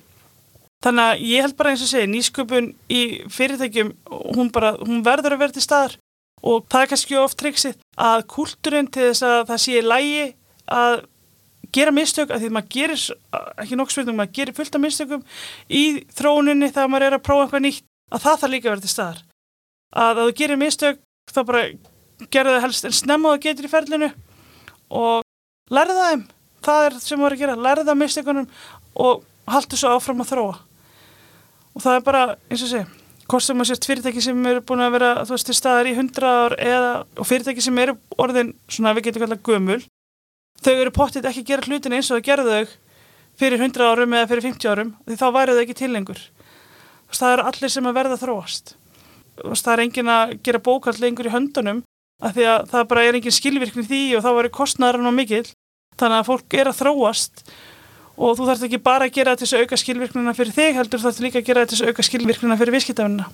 Þannig 0.81 1.05
að 1.05 1.23
ég 1.29 1.45
held 1.45 1.57
bara 1.59 1.73
eins 1.75 1.83
og 1.85 1.91
segja, 1.91 2.09
nýsköpun 2.09 2.71
í 2.89 3.01
fyrirtækjum, 3.29 3.91
hún, 4.33 4.49
bara, 4.49 4.71
hún 4.81 5.03
verður 5.05 5.35
að 5.37 5.43
vera 5.43 5.53
til 5.53 5.65
staðar 5.67 5.97
og 6.41 6.65
það 6.73 6.85
er 6.85 6.91
kannski 6.93 7.19
oft 7.21 7.37
triksið 7.43 7.83
að 8.01 8.23
kúlturinn 8.33 8.89
til 8.89 9.11
þess 9.11 9.27
að 9.29 9.41
það 9.51 9.61
sé 9.67 9.83
lægi 9.85 10.23
að 10.73 10.95
gera 11.75 11.95
mistök, 11.95 12.33
að 12.33 12.45
því 12.45 12.51
maður 12.57 12.73
gerir, 12.75 13.05
ekki 13.63 13.79
nokk 13.79 13.95
spilnum, 13.95 14.19
maður 14.19 14.35
gerir 14.39 14.57
fullt 14.57 14.77
af 14.77 14.83
mistökum 14.83 15.23
í 15.69 15.85
þróuninni 16.17 16.71
þegar 16.73 16.91
maður 16.91 17.07
er 17.07 17.19
að 17.19 17.25
prófa 17.29 17.47
eitthvað 17.47 17.65
nýtt, 17.67 17.87
að 18.11 18.25
það 18.25 18.41
þarf 18.43 18.55
líka 18.55 18.69
að 18.69 18.75
vera 18.75 18.85
til 18.85 18.93
staðar. 18.95 19.23
Að 19.91 20.21
að 20.21 20.31
þú 20.31 20.37
gerir 20.41 20.61
mistök, 20.61 21.01
þá 21.31 21.41
bara 21.47 21.63
gerðu 22.29 22.57
það 22.57 22.65
helst 22.67 22.87
en 22.89 22.97
snemma 22.97 23.35
það 23.35 23.45
getur 23.47 23.69
í 23.69 23.73
ferlinu 23.73 24.11
og 24.91 25.27
lærðu 25.73 25.99
það 25.99 26.11
þeim, 26.11 26.25
það 26.67 26.87
er 26.87 26.97
sem 27.05 27.21
maður 27.21 27.31
er 27.31 27.37
að 27.37 27.45
gera, 27.45 27.61
lærðu 27.67 27.87
það 27.89 28.01
mistökunum 28.01 28.49
og 29.07 29.23
haldu 29.51 29.79
svo 29.79 29.95
áfram 29.95 30.25
að 30.25 30.33
þróa 30.35 30.57
og 31.71 31.85
það 31.85 31.97
er 31.97 32.05
bara, 32.07 32.25
eins 32.51 32.65
og 32.67 32.73
sé 32.73 32.83
hvort 33.31 33.47
sem 33.47 33.63
að 33.63 33.71
sést 33.71 33.87
fyrirtæki 33.87 34.23
sem 34.25 34.47
eru 34.51 34.63
búin 34.67 34.83
að 34.83 34.97
vera 34.97 35.11
þú 35.23 35.37
veist, 35.37 35.47
til 35.47 35.57
staðar 35.57 35.89
í 35.89 35.95
100 35.95 36.27
ár 36.27 36.57
eða, 36.59 36.93
og 37.15 37.29
fyrirtæki 37.29 37.63
sem 37.63 37.79
eru 37.79 37.95
orðin, 38.19 38.53
svona 38.69 38.95
við 38.97 39.07
getum 39.09 39.25
kallað 39.25 39.45
gömul, 39.47 39.81
þau 40.61 40.75
eru 40.75 40.93
pottit 40.95 41.27
ekki 41.27 41.45
að 41.45 41.51
gera 41.53 41.67
hlutin 41.69 41.97
eins 41.97 42.11
og 42.11 42.19
það 42.19 42.27
gerðu 42.29 42.57
þau 42.57 42.75
fyrir 43.41 43.63
100 43.63 43.87
árum 43.87 44.17
eða 44.17 44.29
fyrir 44.31 44.47
50 44.49 44.71
árum 44.71 44.93
því 45.07 45.19
þá 45.21 45.27
væru 45.37 45.57
þau 45.57 45.63
ekki 45.65 45.79
til 45.79 45.93
lengur. 45.95 46.21
Það 47.11 47.33
eru 47.35 47.47
allir 47.51 47.73
sem 47.73 47.89
að 47.89 47.97
verða 47.97 48.21
þróast. 48.21 48.75
Það 49.41 49.73
er 49.73 49.83
engin 49.87 50.13
að 50.13 50.37
gera 50.45 50.63
bókall 50.63 50.99
lengur 51.01 51.31
í 51.31 51.33
höndunum 51.33 51.83
af 52.21 52.37
því 52.37 52.47
að 52.53 52.69
það 52.71 52.87
bara 52.93 53.05
er 53.09 53.19
engin 53.19 53.35
skilvirkni 53.35 53.87
því 53.89 54.03
og 54.19 54.25
þá 54.25 54.31
væri 54.37 54.53
kostnæðarinn 54.55 55.09
á 55.09 55.15
mikil 55.17 55.45
þannig 56.01 56.19
að 56.19 56.29
fólk 56.29 56.57
er 56.61 56.71
að 56.71 56.81
þróast 56.83 57.45
og 58.21 58.37
þú 58.37 58.49
þarfst 58.51 58.67
ekki 58.69 58.83
bara 58.85 59.09
að 59.09 59.15
gera 59.17 59.33
þetta 59.33 59.41
til 59.41 59.49
þess 59.49 59.57
að 59.57 59.65
auka 59.65 59.81
skilvirknuna 59.81 60.37
fyrir 60.37 60.57
þig 60.57 60.77
heldur 60.77 61.01
þú 61.01 61.09
þarfst 61.09 61.25
líka 61.25 61.41
að 61.41 61.47
gera 61.49 61.63
þetta 61.65 61.73
til 61.73 61.79
þess 61.79 61.87
að 61.87 61.95
auka 61.95 62.09
skilvirknuna 62.11 62.59
fyrir 62.61 62.77
viðskiptafinna. 62.77 63.29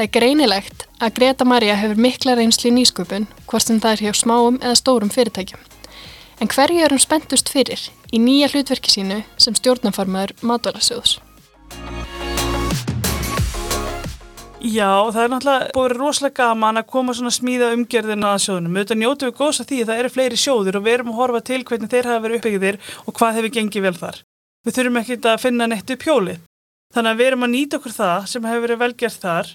Það 0.00 0.06
er 0.06 0.12
greinilegt 0.14 0.84
að 0.96 1.10
Greta 1.18 1.44
Maria 1.44 1.74
hefur 1.76 1.98
mikla 2.00 2.32
reynsli 2.38 2.70
í 2.70 2.72
nýsköpun, 2.72 3.26
hvort 3.44 3.66
sem 3.66 3.82
það 3.84 3.98
er 3.98 4.02
hjá 4.06 4.14
smáum 4.16 4.56
eða 4.62 4.78
stórum 4.80 5.10
fyrirtækjum. 5.12 5.60
En 6.40 6.48
hverju 6.48 6.86
er 6.86 6.94
hún 6.94 7.02
spentust 7.04 7.52
fyrir 7.52 7.82
í 8.08 8.16
nýja 8.16 8.48
hlutverki 8.48 8.88
sínu 8.94 9.18
sem 9.36 9.58
stjórnanfarmaður 9.60 10.32
Matvalasjóðs? 10.40 11.18
Já, 14.64 14.88
það 15.12 15.20
er 15.20 15.32
náttúrulega 15.34 15.70
búið 15.76 15.96
rosalega 15.98 16.46
gaman 16.46 16.80
að 16.80 16.90
koma 16.96 17.20
svona 17.20 17.36
smíða 17.36 17.74
umgerðina 17.76 18.32
að 18.38 18.44
sjóðunum. 18.46 18.80
Við 18.80 18.96
njótu 19.02 19.28
við 19.28 19.36
góðs 19.36 19.60
að 19.60 19.68
því 19.74 19.82
að 19.82 19.92
það 19.92 20.04
eru 20.06 20.14
fleiri 20.16 20.40
sjóður 20.46 20.80
og 20.80 20.86
við 20.88 20.96
erum 20.96 21.12
að 21.12 21.20
horfa 21.20 21.42
til 21.50 21.60
hvernig 21.68 21.92
þeir 21.92 22.08
hafa 22.14 22.24
verið 22.24 22.40
uppbyggðir 22.40 22.80
og 23.04 23.20
hvað 23.20 23.36
hefur 23.42 23.56
gengið 23.58 23.90
vel 23.90 23.98
þar. 24.00 24.24
Við 24.64 24.80
þurfum 24.80 25.02
ekki 25.04 25.20
að 25.28 25.42
finna 25.44 25.68
neitt 25.68 25.92
upp 25.92 26.08
hjólið. 26.08 26.46
Þannig 26.90 27.12
að 27.12 27.20
við 27.20 27.28
erum 27.30 27.46
að 27.46 27.52
nýta 27.52 27.78
okkur 27.78 27.92
það 27.94 28.24
sem 28.32 28.46
hefur 28.48 28.62
verið 28.64 28.78
velgjert 28.80 29.22
þar 29.22 29.50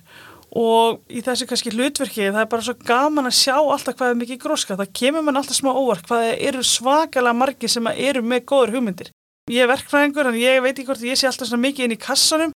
og 0.55 1.01
í 1.11 1.21
þessu 1.25 1.47
kannski 1.49 1.73
hlutverki 1.73 2.29
það 2.29 2.41
er 2.41 2.51
bara 2.51 2.65
svo 2.65 2.75
gaman 2.87 3.27
að 3.27 3.37
sjá 3.41 3.55
alltaf 3.59 3.97
hvað 3.99 4.13
er 4.13 4.19
mikið 4.21 4.41
gróska. 4.43 4.77
Það 4.79 4.93
kemur 5.01 5.25
mann 5.25 5.39
alltaf 5.39 5.59
smá 5.59 5.71
óvark 5.75 6.07
hvað 6.07 6.27
eru 6.35 6.63
svakalega 6.63 7.35
margi 7.35 7.71
sem 7.71 7.89
eru 7.93 8.23
með 8.23 8.45
góður 8.51 8.77
hugmyndir. 8.77 9.11
Ég 9.51 9.65
er 9.65 9.69
verkfræðingur 9.69 10.31
en 10.31 10.39
ég 10.39 10.61
veit 10.63 10.73
ekki 10.73 10.87
hvort 10.87 11.03
ég 11.05 11.19
sé 11.19 11.27
alltaf 11.27 11.51
svona 11.51 11.67
mikið 11.67 11.85
inn 11.85 11.97
í 11.97 12.01
kassanum 12.01 12.55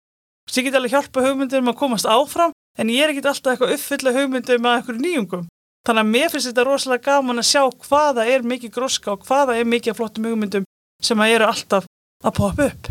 Ég 0.55 0.63
get 0.63 0.77
alveg 0.79 0.93
hjálpa 0.95 1.21
hugmyndum 1.25 1.67
að 1.69 1.77
komast 1.77 2.07
áfram 2.07 2.53
en 2.79 2.89
ég 2.89 3.03
er 3.03 3.11
ekki 3.11 3.25
alltaf 3.27 3.51
eitthvað 3.51 3.73
uppfylla 3.75 4.13
hugmyndum 4.15 4.65
að 4.65 4.77
eitthvað 4.77 5.01
nýjungum. 5.03 5.47
Þannig 5.87 6.03
að 6.03 6.11
mér 6.13 6.31
finnst 6.31 6.49
þetta 6.49 6.65
rosalega 6.67 7.05
gaman 7.11 7.41
að 7.41 7.49
sjá 7.49 7.61
hvaða 7.87 8.25
er 8.31 8.47
mikið 8.47 8.73
gróska 8.77 9.13
og 9.13 9.27
hvaða 9.27 9.57
er 9.59 9.67
mikið 9.67 9.97
flottum 9.99 10.27
hugmyndum 10.29 10.67
sem 11.03 11.23
eru 11.27 11.47
alltaf 11.47 11.87
að 12.23 12.37
poppa 12.39 12.69
upp. 12.71 12.89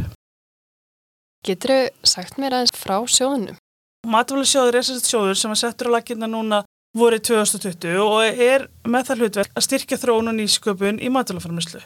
Getur 1.46 1.72
þau 1.72 2.12
sagt 2.12 2.38
mér 2.40 2.58
aðeins 2.58 2.76
frá 2.76 2.96
sjóðunum? 3.08 3.58
Matvæli 4.06 4.46
sjóður 4.46 4.76
er 4.78 4.86
að 4.86 5.02
sjóður 5.02 5.38
sem 5.40 5.50
að 5.50 5.58
settur 5.64 5.88
á 5.90 5.94
laginna 5.96 6.28
núna 6.30 6.60
voru 6.96 7.18
2020 7.18 7.98
og 7.98 8.22
er 8.22 8.68
með 8.86 9.08
það 9.08 9.22
hlutverk 9.22 9.56
að 9.58 9.66
styrkja 9.66 9.98
þróun 9.98 10.30
og 10.30 10.36
nýsköpun 10.36 11.00
í 11.02 11.10
matalaframlöslu. 11.10 11.82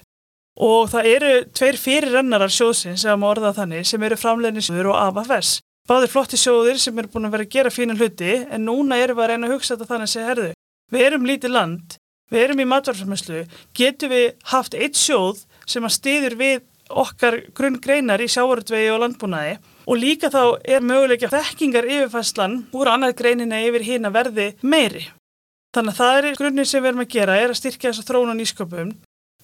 Og 0.60 0.90
það 0.92 1.08
eru 1.14 1.32
tveir 1.56 1.78
fyrirrennarar 1.80 2.52
sjóðsins, 2.52 3.06
eða 3.06 3.16
maður 3.16 3.40
orðað 3.40 3.60
þannig, 3.62 3.88
sem 3.88 4.04
eru 4.04 4.18
framleginisjóður 4.20 4.90
og 4.92 4.98
AFS. 5.00 5.54
Báðir 5.88 6.12
flotti 6.12 6.38
sjóðir 6.38 6.82
sem 6.82 7.00
eru 7.00 7.10
búin 7.14 7.30
að 7.30 7.36
vera 7.36 7.46
að 7.46 7.54
gera 7.56 7.72
fína 7.72 7.96
hluti, 7.96 8.34
en 8.52 8.66
núna 8.68 9.00
erum 9.00 9.16
við 9.16 9.24
að 9.24 9.32
reyna 9.32 9.48
að 9.48 9.54
hugsa 9.54 9.74
þetta 9.74 9.88
þannig 9.94 10.10
að 10.10 10.12
segja, 10.12 10.28
herðu, 10.28 10.50
við 10.92 11.06
erum 11.06 11.28
lítið 11.30 11.54
land, 11.56 11.96
við 12.30 12.44
erum 12.44 12.60
í 12.60 12.68
matalaframlöslu, 12.74 13.44
getum 13.80 14.12
við 14.12 14.26
haft 14.52 14.76
eitt 14.76 15.00
sjóð 15.00 15.40
sem 15.64 15.88
að 15.88 15.96
stýður 15.96 16.36
við 16.42 16.60
okkar 16.90 17.40
grunngreinar 17.56 18.20
í 18.20 18.28
sjávartvegi 18.28 18.92
og 18.92 19.04
landbúnaði 19.06 19.56
og 19.90 19.98
líka 19.98 20.30
þá 20.30 20.42
er 20.62 20.84
möguleika 20.86 21.30
þekkingar 21.32 21.88
yfirfæslan 21.90 22.60
úr 22.76 22.92
annað 22.92 23.16
greinina 23.18 23.58
yfir 23.66 23.86
hín 23.88 24.06
að 24.06 24.16
verði 24.18 24.46
meiri. 24.62 25.08
Þannig 25.74 25.94
að 25.94 26.00
það 26.00 26.18
er 26.30 26.38
grunnir 26.38 26.68
sem 26.68 26.82
við 26.82 26.90
erum 26.90 27.02
að 27.04 27.12
gera, 27.14 27.38
er 27.38 27.52
að 27.52 27.58
styrkja 27.58 27.90
þess 27.90 28.02
að 28.04 28.10
þróna 28.10 28.36
nýsköpum. 28.38 28.92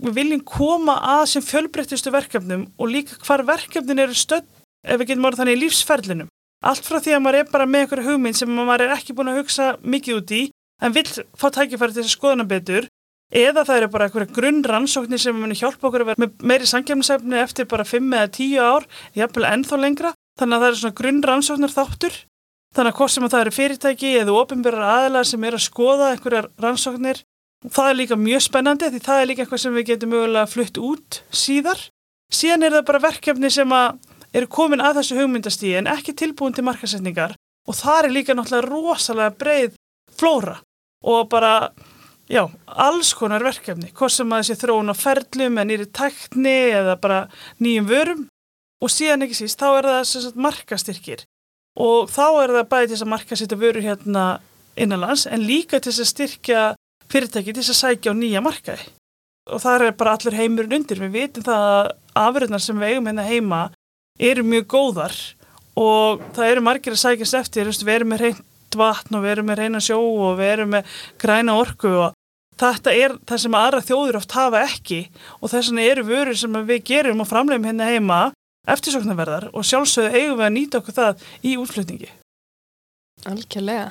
Við 0.07 0.17
viljum 0.19 0.43
koma 0.47 0.97
að 1.17 1.25
sem 1.33 1.45
fjölbreyttistu 1.45 2.13
verkefnum 2.15 2.67
og 2.79 2.91
líka 2.93 3.19
hvar 3.27 3.43
verkefnin 3.47 4.03
eru 4.05 4.15
stödd 4.15 4.47
ef 4.87 5.01
við 5.01 5.13
getum 5.13 5.29
orðið 5.29 5.43
þannig 5.43 5.57
í 5.57 5.63
lífsferlinum. 5.65 6.33
Allt 6.67 6.87
frá 6.87 6.99
því 7.01 7.15
að 7.17 7.23
maður 7.25 7.39
er 7.41 7.49
bara 7.53 7.67
með 7.69 7.85
einhverju 7.85 8.11
hugmynd 8.11 8.39
sem 8.39 8.53
maður 8.53 8.87
er 8.87 8.95
ekki 8.97 9.17
búin 9.17 9.33
að 9.33 9.41
hugsa 9.41 9.71
mikið 9.83 10.21
út 10.21 10.35
í 10.35 10.43
en 10.83 10.95
vil 10.95 11.07
fá 11.07 11.49
tækifæri 11.55 11.95
til 11.95 12.03
þess 12.03 12.11
að 12.11 12.17
skoðuna 12.17 12.47
betur 12.49 12.89
eða 13.33 13.65
það 13.67 13.81
eru 13.81 13.91
bara 13.93 14.07
einhverja 14.07 14.35
grunnrannsóknir 14.37 15.21
sem 15.21 15.37
muni 15.37 15.57
hjálpa 15.59 15.89
okkur 15.89 16.05
að 16.05 16.11
vera 16.13 16.23
með 16.25 16.47
meiri 16.47 16.69
sangjafnisefni 16.71 17.41
eftir 17.41 17.69
bara 17.71 17.87
5 17.87 18.13
eða 18.19 18.33
10 18.37 18.61
ár, 18.63 18.87
jafnvel 19.17 19.49
ennþá 19.51 19.81
lengra. 19.83 20.13
Þannig 20.37 20.57
að 20.57 20.63
það 20.63 20.71
eru 20.71 20.81
svona 20.81 20.99
grunnrannsóknar 21.01 21.73
þáttur. 21.73 22.19
Þannig 22.77 22.93
að 22.93 22.99
hvort 23.01 23.15
sem 23.15 23.25
að 23.25 23.33
það 23.33 23.45
eru 23.45 23.55
fyrirtæki 23.57 24.11
eða 24.21 24.37
ofinbjörðar 24.43 24.91
aðlar 24.93 25.29
sem 25.31 25.47
er 25.49 25.57
að 25.57 25.65
skoða 25.65 26.11
einhverjar 26.13 26.49
rannsóknir, 26.61 27.23
það 27.73 27.89
er 27.89 27.99
líka 28.01 28.19
mjög 28.21 28.45
spennandi 28.45 28.91
því 28.93 29.01
það 29.07 29.21
er 29.21 29.31
líka 29.31 29.45
eitthvað 29.45 29.63
sem 29.63 29.79
við 29.79 29.89
getum 29.93 30.13
mögulega 30.13 30.51
flutt 30.53 30.81
út 30.83 31.21
síðar. 31.33 31.81
Síðan 32.29 32.67
er 32.67 32.77
það 32.77 32.87
bara 32.91 33.03
verkefni 33.07 33.51
sem 33.55 33.75
eru 34.37 34.53
komin 34.53 34.85
að 34.85 35.01
þessu 35.01 35.19
hugmyndastíði 35.23 35.81
en 35.81 35.91
ekki 35.95 36.17
tilbúin 36.21 36.57
til 36.57 36.67
markasetningar 36.67 37.37
og 37.67 37.79
það 37.79 38.01
er 38.03 38.15
líka 38.19 38.37
náttúrulega 38.37 38.69
rosalega 38.69 39.37
breið 39.41 39.77
flóra 40.19 40.59
og 41.07 41.29
bara 41.33 41.53
Já, 42.27 42.43
alls 42.67 43.13
konar 43.15 43.45
verkefni, 43.47 43.93
hvort 43.95 44.11
sem 44.11 44.33
að 44.35 44.41
þessi 44.43 44.63
þróun 44.65 44.91
á 44.91 44.95
ferlum 44.99 45.61
eða 45.61 45.67
nýri 45.69 45.85
tækni 45.95 46.55
eða 46.75 46.97
bara 46.99 47.19
nýjum 47.63 47.87
vörum 47.87 48.25
og 48.83 48.93
síðan 48.93 49.27
ekki 49.27 49.39
síst, 49.41 49.61
þá 49.61 49.81
er 49.81 49.89
það 49.91 50.43
markastyrkir. 50.47 51.25
Og 51.77 52.09
þá 52.09 52.27
er 52.43 52.55
það 52.57 52.69
bæði 52.73 52.91
til 52.93 53.03
að 53.05 53.13
marka 53.13 53.37
setja 53.37 53.59
vöru 53.61 53.83
hérna 53.85 54.27
innanlands 54.77 55.27
en 55.29 55.45
líka 55.45 55.81
til 55.81 55.93
að 55.93 56.11
styrkja 56.11 56.63
fyrirtæki 57.13 57.55
til 57.57 57.65
að 57.65 57.81
sækja 57.81 58.13
á 58.13 58.15
nýja 58.17 58.43
markaði. 58.45 58.89
Og 59.53 59.63
það 59.63 59.87
er 59.87 59.97
bara 60.01 60.17
allur 60.17 60.37
heimurinn 60.37 60.81
undir, 60.81 61.01
við 61.05 61.13
vitum 61.15 61.47
það 61.47 61.67
að 61.71 61.91
afröðnar 62.19 62.65
sem 62.65 62.81
við 62.81 62.93
eigum 62.93 63.11
hérna 63.11 63.27
heima 63.29 63.61
eru 64.19 64.43
mjög 64.43 64.69
góðar. 64.73 65.17
Og 65.77 66.23
það 66.35 66.51
eru 66.51 66.65
margir 66.65 66.97
að 66.97 67.03
sækjast 67.05 67.39
eftir, 67.43 67.71
við 67.71 67.95
erum 67.95 68.13
með 68.15 68.25
reynd 68.25 68.45
vatn 68.77 69.17
og 69.17 69.25
við 69.25 69.35
erum 69.37 69.51
með 69.51 69.61
reyna 69.61 69.81
sjó 69.85 69.99
og 70.01 70.39
við 70.41 70.53
erum 70.55 70.73
með 70.75 70.97
græna 71.23 71.55
orku 71.57 71.93
og 71.93 72.17
þetta 72.61 72.93
er 72.97 73.15
það 73.29 73.43
sem 73.45 73.57
aðra 73.57 73.85
þjóður 73.85 74.19
oft 74.21 74.35
hafa 74.37 74.65
ekki. 74.65 75.01
Og 75.41 75.53
þess 75.53 75.71
vegna 75.71 75.87
eru 75.93 76.07
vörur 76.09 76.41
sem 76.41 76.59
við 76.73 76.83
gerum 76.91 77.23
og 77.23 77.31
framlegum 77.31 77.69
hérna 77.69 77.89
heima 77.93 78.21
eftirsóknarverðar 78.75 79.49
og 79.53 79.67
sjálfsögðu 79.67 80.21
eigum 80.21 80.41
við 80.41 80.47
að 80.47 80.55
nýta 80.57 80.81
okkur 80.81 80.97
það 80.97 81.25
í 81.43 81.55
útflutningi. 81.61 82.11
Algjörlega. 83.27 83.91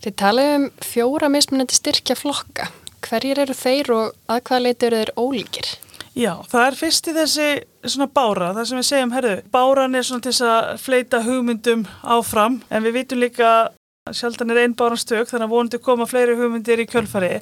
Þið 0.00 0.16
talaðu 0.22 0.56
um 0.58 0.66
fjóra 0.84 1.28
mismunandi 1.32 1.76
styrkja 1.76 2.16
flokka. 2.16 2.70
Hverjir 3.04 3.42
eru 3.44 3.56
þeir 3.56 3.92
og 3.96 4.14
að 4.30 4.42
hvaða 4.48 4.62
leiti 4.64 4.88
eru 4.88 5.00
þeir 5.00 5.12
ólíkir? 5.20 5.68
Já, 6.16 6.32
það 6.50 6.64
er 6.66 6.76
fyrst 6.76 7.08
í 7.08 7.12
þessi 7.16 7.48
svona 7.86 8.08
bára, 8.12 8.50
það 8.56 8.64
sem 8.68 8.80
við 8.80 8.88
segjum, 8.88 9.12
herru, 9.14 9.34
báran 9.52 9.94
er 9.94 10.06
svona 10.06 10.24
til 10.24 10.32
þess 10.32 10.46
að 10.48 10.70
fleita 10.82 11.20
hugmyndum 11.24 11.84
áfram 12.02 12.58
en 12.68 12.84
við 12.84 12.96
vitum 12.98 13.22
líka 13.22 13.52
sjaldan 14.16 14.50
er 14.50 14.64
einn 14.64 14.74
bárastök 14.76 15.30
þannig 15.30 15.46
að 15.46 15.54
vonandi 15.54 15.80
koma 15.84 16.08
fleiri 16.10 16.34
hugmyndir 16.38 16.82
í 16.82 16.88
kjölfari 16.90 17.38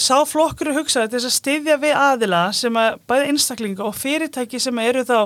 sá 0.00 0.22
flokkur 0.28 0.70
er 0.70 0.78
hugsaði 0.78 1.12
til 1.12 1.18
þess 1.18 1.28
að 1.28 1.36
styðja 1.36 1.76
við 1.82 1.98
aðila 1.98 2.42
sem 2.56 2.76
að 2.80 2.98
bæða 3.08 3.28
einstaklinga 3.32 3.84
og 3.84 3.96
fyrirtæki 3.98 4.60
sem 4.62 4.78
eru 4.82 5.04
þá 5.08 5.16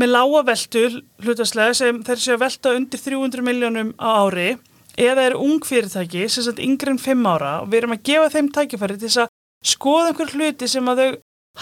með 0.00 0.12
lága 0.14 0.42
veldu 0.48 0.84
hlutaslega 1.22 1.74
sem 1.76 2.02
þeir 2.06 2.22
séu 2.22 2.36
að 2.36 2.44
velta 2.44 2.74
undir 2.76 3.02
300 3.02 3.44
miljónum 3.44 3.92
á 4.00 4.08
ári 4.24 4.48
eða 4.96 5.26
eru 5.28 5.42
ung 5.44 5.64
fyrirtæki 5.64 6.28
sem 6.32 6.48
er 6.52 6.62
yngre 6.64 6.94
en 6.94 7.00
5 7.00 7.28
ára 7.28 7.52
og 7.62 7.70
við 7.72 7.82
erum 7.82 7.96
að 7.96 8.04
gefa 8.08 8.32
þeim 8.32 8.50
tækifæri 8.56 8.98
til 8.98 9.08
þess 9.08 9.22
að 9.24 9.32
skoða 9.72 10.12
einhver 10.12 10.34
hluti 10.36 10.68
sem 10.68 10.88
að 10.88 11.02
þau 11.02 11.10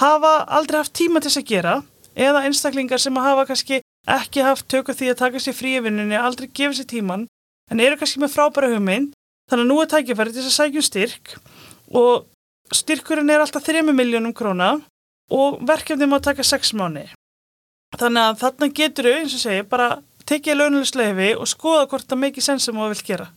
hafa 0.00 0.32
aldrei 0.58 0.78
haft 0.80 0.94
tíma 0.98 1.20
til 1.20 1.30
þess 1.30 1.42
að 1.42 1.50
gera 1.50 1.76
eða 2.14 2.44
einstaklingar 2.46 3.02
sem 3.02 3.18
að 3.18 3.28
hafa 3.28 3.46
kannski 3.50 3.80
ekki 4.10 4.44
haft 4.46 4.68
tökku 4.70 4.94
því 4.94 5.12
að 5.12 5.20
taka 5.22 5.42
sér 5.42 5.56
frívinninni 5.58 6.18
aldrei 6.18 6.48
gefa 6.48 6.78
sér 6.78 6.88
tíman 6.90 7.26
en 7.70 7.82
eru 7.82 7.98
kannski 7.98 8.22
með 8.22 8.34
frábæra 8.34 8.70
hugmynd. 8.72 9.14
Þannig 9.50 9.64
að 9.66 9.70
nú 9.70 9.78
er 9.82 9.90
tækifæri 9.90 10.32
til 10.34 10.42
þess 10.42 10.50
að 10.50 10.58
sækjum 10.58 10.86
styrk 10.86 11.32
og 11.98 12.26
styrkurinn 12.74 13.30
er 13.34 13.42
alltaf 13.42 13.66
3 13.66 13.82
miljónum 13.90 14.34
króna 14.34 14.76
og 15.30 15.58
verkefni 15.66 16.06
má 16.06 16.20
taka 16.22 16.46
6 16.46 16.74
mánu 16.78 17.06
þannig 17.98 18.22
að 18.22 18.40
þarna 18.42 18.70
getur 18.80 19.08
þau 19.08 19.16
eins 19.18 19.36
og 19.36 19.44
segja 19.44 19.68
bara 19.70 19.88
tekið 20.30 20.60
launulegsleifi 20.60 21.30
og 21.36 21.48
skoða 21.50 21.88
hvort 21.90 22.08
það 22.10 22.22
meikið 22.24 22.46
sens 22.46 22.68
sem 22.68 22.76
þú 22.76 22.90
vilt 22.92 23.06
gera 23.06 23.30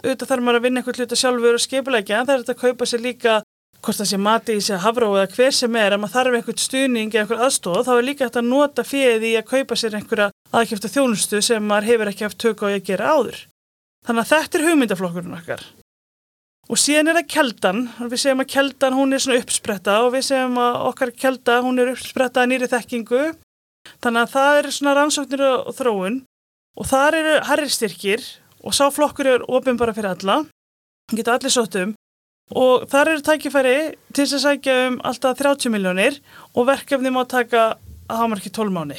auðvitað 0.00 0.28
þarf 0.32 0.44
maður 0.46 0.60
að 0.60 0.66
vinna 0.66 0.80
eitthvað 0.80 1.00
hluta 1.00 1.20
sjálfur 1.20 1.56
og 1.56 1.64
skipulegja 1.64 2.18
en 2.20 2.28
það 2.28 2.34
er 2.34 2.42
þetta 2.44 2.56
að 2.56 2.64
kaupa 2.64 2.90
sér 2.90 3.04
líka 3.04 3.36
hvort 3.80 4.00
það 4.00 4.10
sé 4.10 4.18
mati 4.20 4.56
í 4.56 4.64
sig 4.64 4.82
hafró 4.84 5.08
eða 5.16 5.30
hver 5.34 5.54
sem 5.56 5.76
er 5.80 5.96
að 5.96 6.02
maður 6.02 6.16
þarf 6.16 6.36
eitthvað 6.38 6.64
stuðning 6.64 7.14
eða 7.14 7.22
eitthvað 7.24 7.46
aðstóð 7.46 7.86
þá 7.88 7.92
er 7.96 8.06
líka 8.06 8.28
þetta 8.28 8.42
að 8.42 8.50
nota 8.50 8.84
fyrir 8.84 9.22
því 9.24 9.32
að 9.40 9.48
kaupa 9.54 9.78
sér 9.80 9.96
einhverja 9.96 10.28
aðkjöfta 10.52 10.92
þjónustu 10.94 11.40
sem 11.42 11.64
maður 11.64 11.88
hefur 11.90 12.12
ekki 12.12 12.26
haft 12.28 12.42
tök 12.44 12.62
á 12.62 12.66
að 12.68 12.84
gera 12.90 13.14
áður 13.16 13.40
Þannig 14.06 14.24
að 14.24 14.30
þetta 14.30 14.58
er 14.58 14.66
hugmyndaflokkurinn 14.68 15.36
okkar. 15.36 15.62
Og 16.70 16.78
síðan 16.78 17.10
er 17.10 17.18
það 17.18 17.30
keldan, 17.34 17.80
við 18.06 18.22
segjum 18.22 18.42
að 18.44 18.52
keldan 18.54 18.96
hún 18.96 19.12
er 19.14 19.22
svona 19.22 19.40
uppspretta 19.42 19.96
og 20.04 20.12
við 20.14 20.26
segjum 20.28 20.60
að 20.62 20.78
okkar 20.90 21.12
kelda 21.18 21.56
hún 21.64 21.82
er 21.82 21.90
uppspretta 21.92 22.46
nýri 22.48 22.68
þekkingu. 22.70 23.24
Þannig 24.00 24.22
að 24.26 24.34
það 24.34 24.58
er 24.58 24.70
svona 24.76 24.96
rannsóknir 24.98 25.44
og 25.48 25.72
þróun 25.76 26.20
og 26.80 26.88
þar 26.88 27.18
eru 27.20 27.36
herristyrkir 27.48 28.24
og 28.64 28.76
sá 28.76 28.86
flokkur 28.92 29.28
er 29.28 29.46
ofin 29.48 29.78
bara 29.80 29.94
fyrir 29.96 30.12
alla, 30.14 30.42
geta 31.12 31.36
allir 31.36 31.52
sótum 31.52 31.94
og 32.56 32.88
þar 32.90 33.12
eru 33.14 33.24
tækifæri 33.24 33.76
til 34.10 34.24
þess 34.24 34.36
að 34.38 34.44
sækja 34.46 34.76
um 34.88 34.98
alltaf 35.06 35.38
30 35.38 35.72
miljónir 35.72 36.18
og 36.54 36.68
verkefni 36.68 37.12
má 37.14 37.22
taka 37.28 37.76
að 38.10 38.16
hafa 38.16 38.30
margir 38.32 38.54
12 38.56 38.74
mánu. 38.74 38.98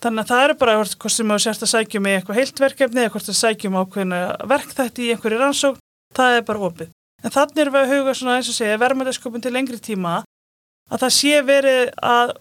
Þannig 0.00 0.22
að 0.22 0.30
það 0.30 0.44
eru 0.46 0.56
bara 0.62 0.76
hvort 0.80 1.12
sem 1.12 1.28
þú 1.28 1.36
sérst 1.44 1.64
að 1.66 1.72
sækjum 1.74 2.06
í 2.08 2.12
eitthvað 2.16 2.38
heiltverkefni 2.40 3.02
eða 3.02 3.12
hvort 3.12 3.28
það 3.28 3.38
sækjum 3.42 3.76
ákveðina 3.76 4.20
verkþætti 4.48 5.04
í 5.04 5.10
einhverju 5.12 5.40
rannsókn, 5.42 5.82
það 6.16 6.36
er 6.38 6.46
bara 6.48 6.62
opið. 6.70 6.94
En 7.20 7.34
þannig 7.34 7.60
erum 7.60 7.74
við 7.76 7.82
að 7.82 7.92
huga 7.92 8.14
svona 8.16 8.36
eins 8.38 8.48
og 8.48 8.56
segja 8.56 8.78
verðmættasköpun 8.80 9.44
til 9.44 9.52
lengri 9.52 9.76
tíma 9.76 10.14
að 10.88 11.02
það 11.02 11.12
sé 11.18 11.42
verið 11.44 11.90
að 12.00 12.32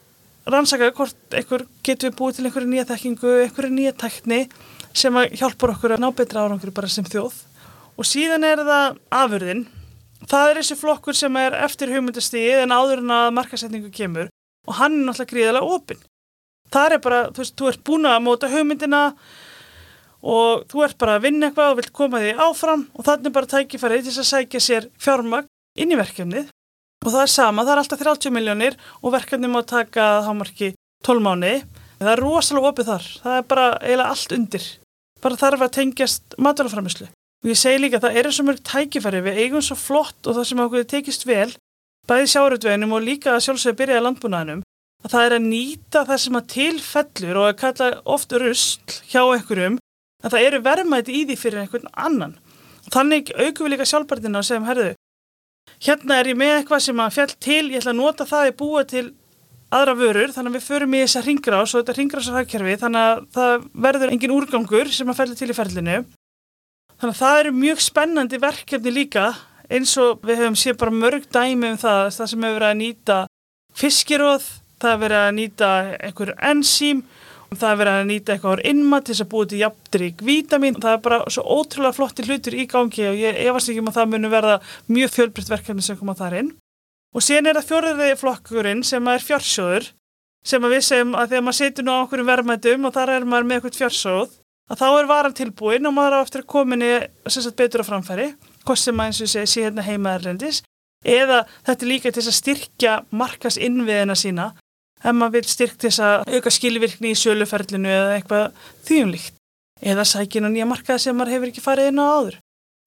rannsaka 0.54 0.92
hvort 0.98 1.38
einhver 1.38 1.66
getur 1.86 2.10
við 2.10 2.18
búið 2.20 2.38
til 2.38 2.46
einhverju 2.50 2.72
nýja 2.72 2.88
þekkingu, 2.90 3.34
einhverju 3.46 3.74
nýja 3.76 3.96
tekni 4.04 4.42
sem 4.94 5.22
hjálpar 5.40 5.76
okkur 5.76 5.96
að 5.96 6.04
ná 6.04 6.10
betra 6.16 6.46
árangur 6.46 6.74
bara 6.76 6.90
sem 6.92 7.06
þjóð. 7.06 7.36
Og 8.00 8.08
síðan 8.08 8.48
er 8.48 8.64
það 8.64 9.00
afurðin. 9.14 9.66
Það 10.30 10.50
er 10.50 10.60
þessi 10.62 10.80
flokkur 10.80 11.16
sem 11.16 11.40
er 11.40 11.56
eftir 11.64 11.92
hugmyndastíð 11.94 12.64
en 12.66 12.76
áður 12.76 13.04
en 13.04 13.16
að 13.16 13.34
markasetningu 13.38 13.92
kemur 13.96 14.28
og 14.68 14.78
hann 14.78 15.00
er 15.00 15.06
náttúrulega 15.08 15.32
gríðilega 15.32 15.76
opinn 15.76 16.02
það 16.74 16.96
er 16.96 17.04
bara, 17.04 17.22
þú 17.34 17.44
veist, 17.44 17.56
þú 17.58 17.70
ert 17.72 17.86
búin 17.88 18.10
að 18.10 18.20
móta 18.26 18.50
hugmyndina 18.52 19.02
og 20.20 20.66
þú 20.70 20.84
ert 20.86 21.00
bara 21.02 21.18
að 21.18 21.26
vinna 21.28 21.50
eitthvað 21.50 21.74
og 21.74 21.80
vilt 21.80 21.94
koma 21.96 22.22
því 22.22 22.34
áfram 22.46 22.86
og 22.94 23.08
þannig 23.08 23.36
bara 23.36 23.52
tækifærið 23.54 24.06
til 24.06 24.14
þess 24.14 24.24
að 24.26 24.30
sækja 24.34 24.64
sér 24.66 24.90
fjármagn 25.00 25.50
inn 25.80 25.94
í 25.94 26.00
verkefnið 26.00 26.52
og 27.06 27.12
það 27.14 27.22
er 27.24 27.32
sama, 27.34 27.66
það 27.66 27.74
er 27.74 27.82
alltaf 27.84 28.04
30 28.04 28.36
miljónir 28.36 28.78
og 29.02 29.14
verkefnið 29.16 29.54
má 29.54 29.62
taka 29.68 30.08
hámarki 30.28 30.74
12 31.08 31.24
mánu, 31.24 31.54
það 32.00 32.12
er 32.14 32.24
rosalega 32.24 32.74
opið 32.74 32.92
þar, 32.92 33.08
það 33.24 33.38
er 33.38 33.48
bara 33.54 33.70
eiginlega 33.80 34.16
allt 34.16 34.36
undir. 34.36 34.68
Bara 35.20 35.40
þarf 35.40 35.66
að 35.66 35.74
tengjast 35.78 36.38
maturaframislu 36.40 37.08
og 37.40 37.48
ég 37.48 37.60
segi 37.60 37.80
líka 37.80 38.00
að 38.00 38.08
það 38.08 38.18
er 38.20 38.32
svo 38.36 38.46
mörg 38.48 38.64
tækifæri, 38.68 39.22
við 39.24 39.40
eigum 39.46 39.64
svo 39.64 39.78
flott 39.80 40.28
og 40.28 40.36
það 40.36 40.48
sem 40.50 40.64
okkur 40.64 40.88
tekist 40.92 41.24
vel 41.28 41.52
bæði 42.10 42.32
sjáurutveginum 42.34 42.96
og 42.98 43.06
líka 43.06 43.36
að 43.36 43.46
sjálfsögja 43.46 43.80
byrjaði 43.80 44.04
landbúnaðinum 44.06 44.64
að 45.06 45.14
það 45.14 45.26
er 45.26 45.36
að 45.38 45.46
nýta 45.48 46.04
það 46.08 46.22
sem 46.24 46.40
að 46.40 46.50
tilfellur 46.54 47.40
og 47.40 47.48
að 47.48 47.60
kalla 47.62 47.90
oft 48.16 48.36
rusl 48.44 48.98
hjá 49.12 49.22
einhverjum 49.24 49.78
að 50.24 50.34
það 50.34 50.48
eru 50.48 50.62
verðmæti 50.66 51.16
í 51.16 51.22
því 51.30 51.38
fyrir 51.40 51.62
einhvern 51.64 51.92
annan. 51.96 52.36
Og 52.84 52.92
þannig 52.96 53.32
aukum 53.38 53.68
við 53.68 53.74
líka 53.76 53.88
sjálfbærtina 53.88 54.42
og 54.42 54.48
segjum, 54.48 54.68
herðu, 54.68 54.90
hérna 55.86 56.20
er 56.20 56.32
ég 56.32 56.40
með 56.40 56.56
eitthvað 56.58 56.86
sem 56.86 57.02
að 57.02 57.16
fjall 57.16 57.34
til, 57.40 57.64
ég 57.72 57.82
ætla 57.82 57.94
að 57.96 58.00
nota 58.02 58.28
það 58.30 58.50
í 58.50 58.56
búa 58.60 58.86
til 58.88 59.06
aðra 59.70 59.94
vörur, 60.00 60.32
þannig 60.34 60.52
að 60.52 60.58
við 60.58 60.66
förum 60.66 60.96
í 60.96 61.02
þessa 61.04 61.22
ringrás 61.26 61.74
og 61.74 61.84
þetta 61.84 61.96
ringrásarhagkerfi, 62.00 62.78
þannig 62.82 63.04
að 63.06 63.20
það 63.36 63.68
verður 63.86 64.14
engin 64.16 64.34
úrgangur 64.34 64.90
sem 64.94 65.12
að 65.12 65.20
fellir 65.20 65.40
til 65.40 65.52
í 65.52 65.58
ferlinu. 65.58 66.00
Þannig 67.00 67.14
að 67.14 67.22
það 67.22 67.42
eru 67.44 67.54
mjög 67.56 67.84
spennandi 67.86 68.40
verkefni 68.42 68.94
líka 68.96 69.28
eins 69.70 69.94
og 70.02 70.26
við 70.26 70.42
hefum 70.42 70.58
séð 70.58 70.80
bara 70.82 70.96
mörg 70.96 71.28
dæmi 71.30 71.70
um 71.76 71.78
það, 71.80 72.02
það 72.16 72.32
sem 72.32 72.44
hefur 72.48 72.58
verið 72.58 72.70
að 72.70 72.80
nýta 72.82 73.20
fiskiróð, 73.80 74.48
það 74.82 74.92
hefur 74.96 75.04
verið 75.06 75.22
að 75.22 75.36
nýta 75.38 75.70
einhver 76.10 76.34
enzím, 76.50 77.04
það 77.54 77.70
hefur 77.70 77.82
verið 77.82 77.98
að 77.98 78.10
nýta 78.10 78.34
eitthvað 78.34 78.62
á 78.62 78.68
innmat 78.70 79.06
til 79.06 79.14
þess 79.14 79.26
að 79.26 79.30
búið 79.34 79.52
til 79.52 79.62
jafndrygg 79.64 80.24
vítamin. 80.26 80.80
Það 80.80 80.96
er 80.96 81.04
bara 81.06 81.20
svo 81.34 81.44
ótrúlega 81.58 81.98
flotti 81.98 82.26
hlutur 82.28 82.58
í 82.58 82.66
gangi 82.70 83.06
og 83.10 83.20
ég 83.20 83.40
efast 83.46 83.72
ekki 83.72 83.84
um 83.84 83.92
að 83.92 84.00
það 84.00 84.12
muni 84.14 84.32
verða 84.34 84.58
mjög 84.90 85.16
fjölbrytt 85.16 85.54
verkefni 85.54 85.86
sem 85.86 86.00
koma 86.00 86.18
þar 86.20 86.38
inn. 86.42 86.52
Og 87.16 87.26
síðan 87.26 87.50
er 87.50 87.60
það 87.60 87.70
fjóriði 87.72 88.10
flokkurinn 88.20 88.84
sem 88.86 89.10
er 89.10 89.26
fjársjóður 89.26 89.90
sem 90.46 90.68
við 90.72 90.84
segjum 90.86 91.16
að 91.18 91.34
þegar 91.34 91.46
maður 91.48 91.60
setur 91.60 91.86
nú 91.86 91.96
á 91.98 92.04
okkur 92.04 92.26
verðmættum 92.28 92.86
og 92.88 92.96
þar 92.96 93.16
er 93.16 93.26
maður 93.28 93.50
með 93.50 93.58
eitthvað 93.60 93.80
fjársjóð 93.82 94.36
að 94.70 94.82
þá 94.82 94.88
er 94.90 95.10
varan 95.10 95.36
tilbúin 95.36 95.90
og 95.90 95.96
maður 95.96 96.20
á 96.22 96.24
eftir 96.24 96.44
að 96.44 96.52
kominni 96.54 96.92
betur 97.58 97.84
á 97.84 97.90
framfæri, 97.90 98.28
hvort 98.64 98.80
sem 98.80 98.96
maður 98.96 99.26
eins 99.26 99.36
og 99.42 99.50
sé 99.50 99.64
hérna 99.66 99.86
heima 99.86 100.14
erlendis 100.16 100.62
eða 101.06 101.44
þetta 101.66 101.86
er 101.86 101.90
líka 101.90 102.12
til 102.12 102.26
að 102.26 102.38
styrkja 102.38 102.96
markas 103.12 103.58
innviðina 103.58 104.16
sína 104.20 104.52
ef 105.00 105.16
maður 105.16 105.38
vil 105.38 105.50
styrk 105.50 105.78
til 105.80 105.92
að 106.04 106.36
auka 106.36 106.54
skilvirkni 106.54 107.14
í 107.14 107.20
söluferlinu 107.20 107.92
eða 107.92 108.18
eitthvað 108.18 108.66
þýjumlíkt 108.88 109.38
eða 109.80 110.06
sækina 110.08 110.52
nýja 110.52 110.68
markaði 110.68 111.06
sem 111.06 111.16
maður 111.16 111.36
hefur 111.36 111.52
ekki 111.54 111.64
farið 111.64 111.92
inn 111.92 112.04
á 112.04 112.06
áður. 112.08 112.36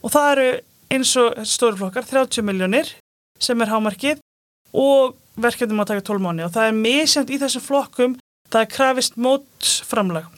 Og 0.02 0.12
það 0.12 0.33
eru 0.33 0.49
eins 0.92 1.14
og 1.21 1.40
stórflokkar 1.49 2.09
30 2.09 2.45
miljónir 2.45 2.90
sem 3.40 3.64
er 3.64 3.73
hámarkið 3.73 4.21
og 4.76 5.16
verkefni 5.40 5.76
má 5.76 5.87
taka 5.88 6.04
12 6.04 6.21
mánu 6.21 6.45
og 6.47 6.52
það 6.52 6.69
er 6.69 6.78
misjönd 6.78 7.33
í 7.33 7.40
þessum 7.40 7.64
flokkum 7.64 8.19
það 8.52 8.61
er 8.64 8.73
krafist 8.75 9.16
mótsframlag. 9.16 10.28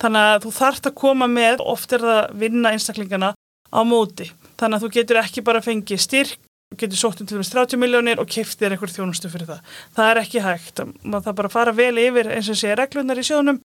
Þannig 0.00 0.26
að 0.26 0.44
þú 0.44 0.52
þarfst 0.56 0.88
að 0.90 0.98
koma 0.98 1.28
með 1.30 1.62
oft 1.62 1.92
er 1.94 2.02
það 2.02 2.18
að 2.18 2.38
vinna 2.42 2.72
einstaklingana 2.74 3.32
á 3.70 3.80
móti. 3.86 4.26
Þannig 4.58 4.76
að 4.76 4.84
þú 4.84 4.90
getur 4.96 5.20
ekki 5.22 5.44
bara 5.46 5.62
fengið 5.64 6.02
styrk 6.02 6.49
getur 6.78 7.00
sótt 7.00 7.22
um 7.22 7.26
til 7.26 7.38
dæmis 7.38 7.50
30 7.50 7.80
miljónir 7.80 8.20
og 8.22 8.28
kiftir 8.30 8.70
einhver 8.70 8.92
þjónustu 8.92 9.30
fyrir 9.32 9.48
það 9.48 9.64
það 9.96 10.10
er 10.10 10.20
ekki 10.22 10.44
hægt, 10.44 10.84
það 11.02 11.34
bara 11.40 11.50
fara 11.52 11.74
vel 11.74 11.96
yfir 11.98 12.30
eins 12.30 12.50
og 12.52 12.60
sé 12.60 12.76
reglunar 12.78 13.18
í 13.18 13.26
sjónum 13.26 13.58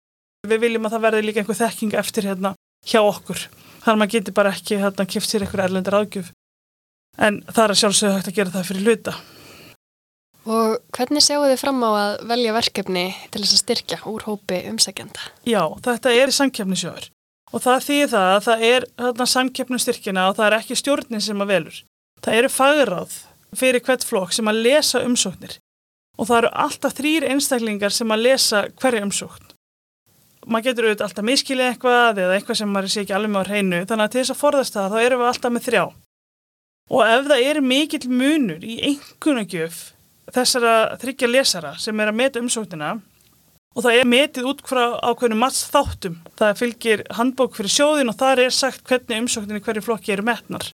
við 0.47 0.63
viljum 0.63 0.87
að 0.87 0.95
það 0.95 1.05
verði 1.07 1.25
líka 1.27 1.43
einhver 1.43 1.59
þekking 1.59 1.97
eftir 1.99 2.29
hérna 2.29 2.53
hjá 2.87 3.01
okkur 3.01 3.43
þannig 3.83 3.93
að 3.93 3.99
maður 3.99 4.15
getur 4.15 4.37
bara 4.39 4.55
ekki 4.55 4.79
hérna 4.79 5.09
kiftir 5.09 5.43
einhver 5.43 5.65
erlendar 5.65 5.99
ágjöf 5.99 6.31
en 7.17 7.39
það 7.49 7.69
er 7.69 7.79
sjálfsögðu 7.81 8.17
hægt 8.17 8.29
að 8.31 8.37
gera 8.39 8.53
það 8.53 8.69
fyrir 8.69 8.87
hluta. 8.87 9.15
Og 10.43 10.73
hvernig 10.95 11.23
sjáu 11.23 11.45
þið 11.45 11.59
fram 11.61 11.83
á 11.87 11.89
að 11.91 12.13
velja 12.33 12.55
verkefni 12.57 13.05
til 13.31 13.43
þess 13.43 13.55
að 13.55 13.61
styrkja 13.61 13.99
úr 14.11 14.25
hópi 14.27 14.59
umsækjanda? 14.67 15.29
Já, 15.47 15.63
þetta 15.85 16.15
er 16.19 16.33
samkeppnisjóður 16.35 17.07
og 17.53 17.63
það 17.63 17.85
þýðir 17.87 18.11
það 18.11 18.29
að 18.33 18.43
það 18.47 18.65
er 18.67 19.27
samkeppnustyrkina 19.33 20.25
og 20.29 20.37
það 20.39 20.47
er 20.49 20.57
ekki 20.57 20.79
stjórnin 20.79 21.23
sem 21.23 21.43
að 21.43 21.53
velur. 21.53 21.77
Það 22.23 22.39
eru 22.39 22.51
fagráð 22.51 23.15
fyrir 23.57 23.83
hvert 23.83 24.05
flokk 24.07 24.33
sem 24.35 24.47
að 24.49 24.61
lesa 24.67 25.01
umsóknir. 25.03 25.57
Og 26.17 26.29
það 26.29 26.37
eru 26.43 26.51
alltaf 26.63 26.95
þrýr 26.97 27.25
einstaklingar 27.33 27.93
sem 27.93 28.13
að 28.13 28.23
lesa 28.27 28.63
hverja 28.79 29.03
umsókn. 29.07 29.49
Maður 30.43 30.65
getur 30.67 30.87
auðvitað 30.87 31.07
alltaf 31.07 31.27
miskilið 31.27 31.69
eitthvað 31.69 32.21
eða 32.23 32.37
eitthvað 32.37 32.59
sem 32.59 32.71
maður 32.71 32.93
sé 32.93 33.03
ekki 33.03 33.15
alveg 33.15 33.33
með 33.33 33.43
á 33.43 33.49
hreinu. 33.49 33.81
Þannig 33.89 34.05
að 34.05 34.13
til 34.13 34.21
þess 34.21 34.33
að 34.33 34.41
forðast 34.41 34.77
það 34.77 34.93
þá 34.93 34.97
erum 35.03 35.21
við 35.23 35.29
alltaf 35.31 35.53
með 35.55 35.67
þrjá. 35.67 35.83
Og 36.93 37.03
ef 37.07 37.27
það 37.29 37.45
er 37.47 37.61
mikill 37.63 38.09
munur 38.11 38.65
í 38.67 38.75
einhvernagjöf 38.89 39.81
þessara 40.33 40.75
þryggja 41.01 41.29
lesara 41.29 41.73
sem 41.81 41.99
er 41.99 42.11
að 42.11 42.19
meta 42.19 42.43
umsóknina 42.43 42.93
og 43.73 43.85
það 43.85 43.99
er 43.99 44.09
metið 44.09 44.49
út 44.51 44.61
frá 44.67 44.83
ákveðinu 45.01 45.39
matts 45.41 45.65
þáttum 45.73 46.19
það 46.39 46.59
fylgir 46.59 47.03
handbók 47.17 47.57
fyrir 47.57 47.73
sjóðin 47.73 48.11
og 48.11 48.19
þar 48.19 48.45
er 48.45 48.55
sagt 48.55 48.85
hvernig 48.87 49.23
umsókninni 49.23 49.63
hverju 49.65 49.85
flokki 49.85 50.15
eru 50.15 50.25
metnar 50.27 50.69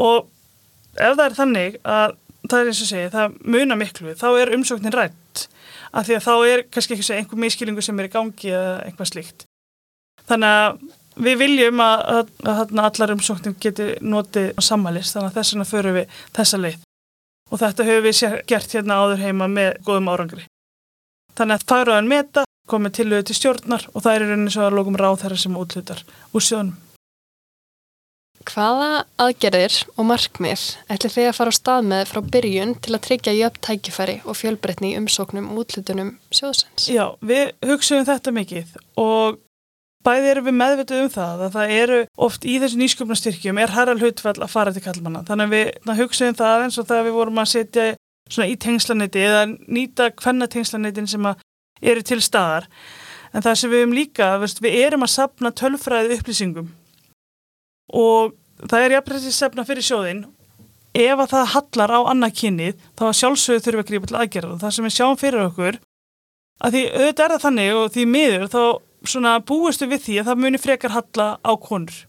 og 0.00 0.28
ef 0.96 1.16
það 1.16 1.24
er 1.26 1.38
þannig 1.38 1.80
að 1.84 2.16
það 2.50 2.60
er 2.60 2.70
eins 2.70 2.82
og 2.82 2.90
segi, 2.90 3.10
það 3.12 3.36
muna 3.56 3.76
miklu 3.78 4.14
þá 4.18 4.28
er 4.32 4.54
umsóknin 4.56 4.96
rætt 4.96 5.44
af 5.90 6.06
því 6.06 6.16
að 6.16 6.26
þá 6.26 6.34
er 6.52 6.64
kannski 6.70 6.96
ekki 6.96 7.16
einhver 7.18 7.44
miskilingu 7.44 7.84
sem 7.84 8.00
er 8.00 8.08
í 8.08 8.14
gangi 8.14 8.54
eða 8.54 8.74
eitthvað 8.86 9.12
slíkt 9.12 9.46
þannig 10.30 10.56
að 10.60 10.80
Við 11.20 11.40
viljum 11.40 11.80
að, 11.84 12.02
að, 12.14 12.28
að 12.48 12.78
allar 12.80 13.12
umsóknum 13.16 13.56
geti 13.60 13.88
notið 14.00 14.52
á 14.56 14.60
samalist 14.62 15.16
þannig 15.16 15.32
að 15.32 15.38
þess 15.38 15.54
vegna 15.54 15.66
förum 15.68 15.96
við 15.98 16.20
þessa 16.36 16.60
leið 16.60 16.84
og 17.50 17.60
þetta 17.60 17.86
höfum 17.88 18.06
við 18.06 18.36
gert 18.48 18.76
hérna 18.76 19.00
áður 19.02 19.24
heima 19.24 19.48
með 19.50 19.80
góðum 19.84 20.10
árangri. 20.12 20.44
Þannig 21.36 21.58
að 21.58 21.66
fagráðan 21.72 22.10
meta 22.10 22.44
komið 22.70 22.94
til 22.94 23.06
auðvitað 23.08 23.26
til 23.26 23.36
stjórnar 23.40 23.86
og 23.90 24.04
það 24.04 24.14
er 24.14 24.24
rauninni 24.28 24.54
svo 24.54 24.68
að 24.68 24.78
lókum 24.78 24.98
ráð 25.00 25.18
þeirra 25.24 25.40
sem 25.42 25.58
útlutar 25.58 26.04
úr 26.30 26.46
sjónum. 26.46 26.76
Hvaða 28.48 29.04
aðgerðir 29.20 29.74
og 30.00 30.06
markmið 30.08 30.62
ætlir 30.90 31.12
þið 31.12 31.28
að 31.28 31.36
fara 31.36 31.52
á 31.52 31.58
stað 31.58 31.90
með 31.90 32.06
frá 32.08 32.20
byrjun 32.34 32.72
til 32.80 32.94
að 32.96 33.04
tryggja 33.04 33.34
jöfn 33.36 33.60
tækifæri 33.66 34.16
og 34.24 34.38
fjölbreytni 34.38 34.94
í 34.94 34.96
umsóknum 35.00 35.50
útlutunum 35.60 36.14
sjóðsens? 36.32 36.88
Já, 36.88 37.04
við 37.20 37.52
hugsaum 37.68 38.08
þetta 38.08 38.34
mikið 38.36 38.74
og 39.00 39.40
Bæði 40.00 40.30
erum 40.30 40.46
við 40.46 40.54
meðvituð 40.56 41.02
um 41.02 41.08
það 41.12 41.40
að 41.44 41.56
það 41.58 41.72
eru 41.76 41.96
oft 42.24 42.44
í 42.48 42.54
þessu 42.62 42.78
nýsköpnastyrkjum 42.80 43.58
er 43.60 43.72
herra 43.74 43.96
hlutfall 44.00 44.38
að 44.38 44.48
fara 44.48 44.72
til 44.72 44.80
kallmanna. 44.80 45.20
Þannig 45.28 45.44
að 45.44 45.52
við 45.52 45.98
hugsaðum 45.98 46.38
það 46.38 46.64
eins 46.64 46.78
og 46.80 46.86
þegar 46.88 47.04
við 47.04 47.16
vorum 47.18 47.40
að 47.42 47.50
setja 47.50 48.46
í 48.48 48.56
tengslanetti 48.64 49.26
eða 49.26 49.42
nýta 49.50 50.08
hvenna 50.22 50.48
tengslanetin 50.48 51.10
sem 51.10 51.28
eru 51.28 52.06
til 52.08 52.20
staðar. 52.24 52.70
En 53.36 53.44
það 53.44 53.60
sem 53.60 53.74
við 53.74 53.82
erum 53.84 53.96
líka, 53.98 54.30
við 54.40 54.78
erum 54.86 55.04
að 55.04 55.12
sapna 55.18 55.52
tölfræði 55.52 56.16
upplýsingum 56.16 56.72
og 57.96 58.34
það 58.66 58.84
er 58.84 58.96
jafnveg 58.96 59.32
sefna 59.34 59.66
fyrir 59.68 59.86
sjóðin. 59.86 60.24
Ef 60.90 61.22
að 61.22 61.30
það 61.30 61.50
hallar 61.54 61.92
á 61.94 62.00
annað 62.10 62.36
kynnið 62.40 62.86
þá 62.98 63.04
sjálfsögur 63.14 63.62
þurfum 63.62 63.78
við 63.78 63.84
að 63.84 63.90
grípa 63.90 64.10
til 64.10 64.20
aðgerða 64.20 64.54
og 64.56 64.62
það 64.64 64.72
sem 64.74 64.86
við 64.88 64.94
sjáum 64.96 65.18
fyrir 65.20 65.44
okkur 65.44 65.76
að 66.60 66.74
því 66.74 66.82
auðvitað 66.90 67.24
er 67.24 67.32
það 67.34 67.44
þannig 67.44 67.76
og 67.78 67.92
því 67.94 68.06
miður 68.10 68.48
þá 68.50 68.62
svona 69.12 69.34
búistu 69.46 69.88
við 69.88 70.02
því 70.04 70.16
að 70.20 70.30
það 70.30 70.42
muni 70.44 70.60
frekar 70.60 70.94
halla 70.96 71.28
á 71.40 71.52
konur 71.62 72.00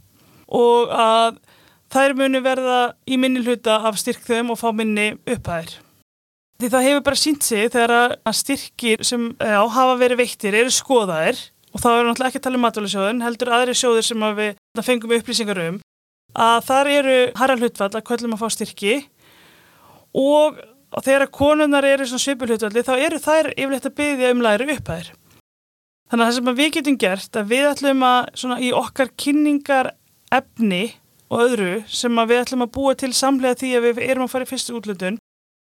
og 0.51 0.91
að 0.91 1.37
þær 1.91 2.17
muni 2.19 2.41
verða 2.43 2.81
í 3.07 3.19
minni 3.21 3.43
hluta 3.45 3.77
af 3.87 3.99
styrkþöðum 4.01 4.53
og 4.53 4.59
fá 4.59 4.69
minni 4.75 5.11
upphæðir. 5.23 5.77
Því 6.61 6.69
það 6.69 6.85
hefur 6.87 7.05
bara 7.07 7.19
sínt 7.19 7.45
sig 7.45 7.71
þegar 7.73 8.15
að 8.17 8.37
styrkir 8.37 9.05
sem 9.07 9.31
já, 9.33 9.61
hafa 9.75 9.95
verið 9.99 10.21
veittir 10.21 10.57
eru 10.59 10.73
skoðaðir 10.73 11.39
og 11.71 11.79
þá 11.79 11.89
er 11.91 12.05
náttúrulega 12.07 12.31
ekki 12.31 12.41
að 12.41 12.45
tala 12.47 12.59
um 12.59 12.65
matvælisjóðun, 12.65 13.23
heldur 13.25 13.53
aðri 13.55 13.77
sjóður 13.77 14.05
sem 14.07 14.27
að 14.27 14.41
við 14.41 14.83
fengum 14.87 15.15
upplýsingar 15.15 15.61
um 15.67 15.79
að 16.31 16.59
þar 16.67 16.89
eru 16.91 17.15
harra 17.39 17.57
hlutfall 17.59 17.91
að 17.91 18.05
kvöllum 18.07 18.35
að 18.35 18.43
fá 18.43 18.53
styrki 18.55 18.93
og 20.15 20.59
þegar 20.99 21.31
konunar 21.31 21.87
eru 21.87 22.07
svona 22.07 22.25
svipulhutvalli 22.25 22.83
þá 22.87 22.93
eru 22.97 23.19
þær 23.23 23.51
yfirleitt 23.55 23.87
að 23.87 23.97
byggja 23.99 24.31
um 24.35 24.43
læri 24.43 24.67
upphæðir. 24.75 25.11
Þannig 26.11 26.25
að 26.25 26.27
það 26.27 26.37
sem 26.37 26.55
við 26.59 26.71
getum 26.75 26.97
gert 26.99 27.37
að 27.39 27.51
við 27.51 27.67
ætlum 27.69 28.01
að 28.03 28.31
svona 28.41 28.57
í 28.59 28.71
okkar 28.75 29.11
kynningar 29.15 29.93
efni 30.31 30.83
og 31.31 31.43
öðru 31.45 31.75
sem 31.87 32.23
við 32.27 32.41
ætlum 32.41 32.65
að 32.65 32.73
búa 32.75 32.95
til 32.99 33.13
samlega 33.15 33.59
því 33.61 33.69
að 33.77 33.85
við 33.87 34.01
erum 34.09 34.25
að 34.25 34.33
fara 34.33 34.47
í 34.47 34.51
fyrstu 34.51 34.75
útlutun 34.75 35.19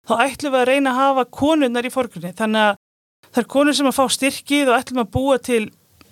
þá 0.04 0.14
ætlum 0.26 0.52
við 0.52 0.60
að 0.60 0.68
reyna 0.68 0.92
að 0.92 1.00
hafa 1.00 1.24
konunnar 1.32 1.88
í 1.88 1.92
forgrunni. 1.92 2.34
Þannig 2.36 2.68
að 2.68 3.40
er 3.40 3.48
konur 3.50 3.74
sem 3.74 3.88
að 3.88 3.96
fá 3.96 4.04
styrkið 4.12 4.68
og 4.70 4.76
ætlum 4.76 5.02
að 5.02 5.12
búa 5.16 5.38
til 5.40 5.62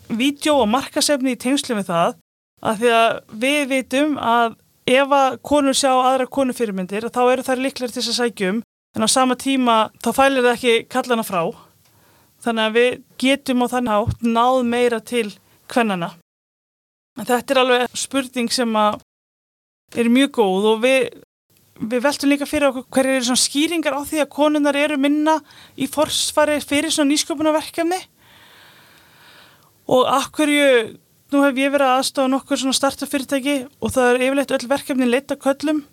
vídeo 0.08 0.58
og 0.62 0.70
markasefni 0.72 1.36
í 1.36 1.40
tengslu 1.40 1.76
með 1.78 1.90
það 1.92 2.18
að 2.62 2.82
því 2.82 2.92
að 2.98 3.10
við 3.44 3.62
vitum 3.70 4.16
að 4.18 4.56
ef 4.92 5.12
að 5.14 5.40
konur 5.46 5.78
sjá 5.78 5.92
aðra 5.94 6.26
konufyrirmyndir 6.26 7.08
þá 7.10 7.22
eru 7.24 7.46
þær 7.46 7.62
liklar 7.64 7.92
til 7.92 8.02
þess 8.02 8.12
að 8.14 8.20
sækjum 8.20 8.62
en 8.96 9.06
á 9.06 9.08
sama 9.08 9.38
tíma 9.38 9.76
þá 10.02 10.10
fælir 10.14 10.44
það 10.44 10.56
ekki 10.56 10.74
kallana 10.92 11.26
frá 11.26 11.42
Þannig 12.42 12.64
að 12.64 12.76
við 12.76 12.94
getum 13.22 13.62
á 13.62 13.66
þann 13.70 13.90
hátt 13.92 14.24
náð 14.26 14.60
meira 14.66 14.98
til 14.98 15.28
kvennana. 15.70 16.10
Þetta 17.20 17.54
er 17.54 17.60
alveg 17.60 17.98
spurning 17.98 18.50
sem 18.50 18.72
er 18.72 20.10
mjög 20.10 20.32
góð 20.40 20.66
og 20.72 20.80
við, 20.82 21.20
við 21.78 22.02
veltum 22.02 22.32
líka 22.32 22.48
fyrir 22.48 22.70
okkur 22.72 22.88
hverju 22.96 23.18
eru 23.20 23.36
skýringar 23.38 23.94
á 23.94 24.02
því 24.08 24.24
að 24.24 24.32
konunar 24.34 24.78
eru 24.80 24.98
minna 24.98 25.36
í 25.76 25.86
forsfari 25.92 26.58
fyrir 26.64 26.90
nýsköpunarverkefni 26.90 28.00
og 29.92 30.08
akkurju, 30.08 30.68
nú 31.32 31.42
hef 31.44 31.60
ég 31.60 31.72
verið 31.74 31.94
aðstofa 31.96 32.30
nokkur 32.32 32.60
svona 32.60 32.76
startafyrirtæki 32.76 33.56
og 33.80 33.92
það 33.94 34.08
er 34.10 34.24
yfirleitt 34.28 34.54
öll 34.56 34.70
verkefni 34.70 35.08
leita 35.08 35.36
köllum. 35.40 35.84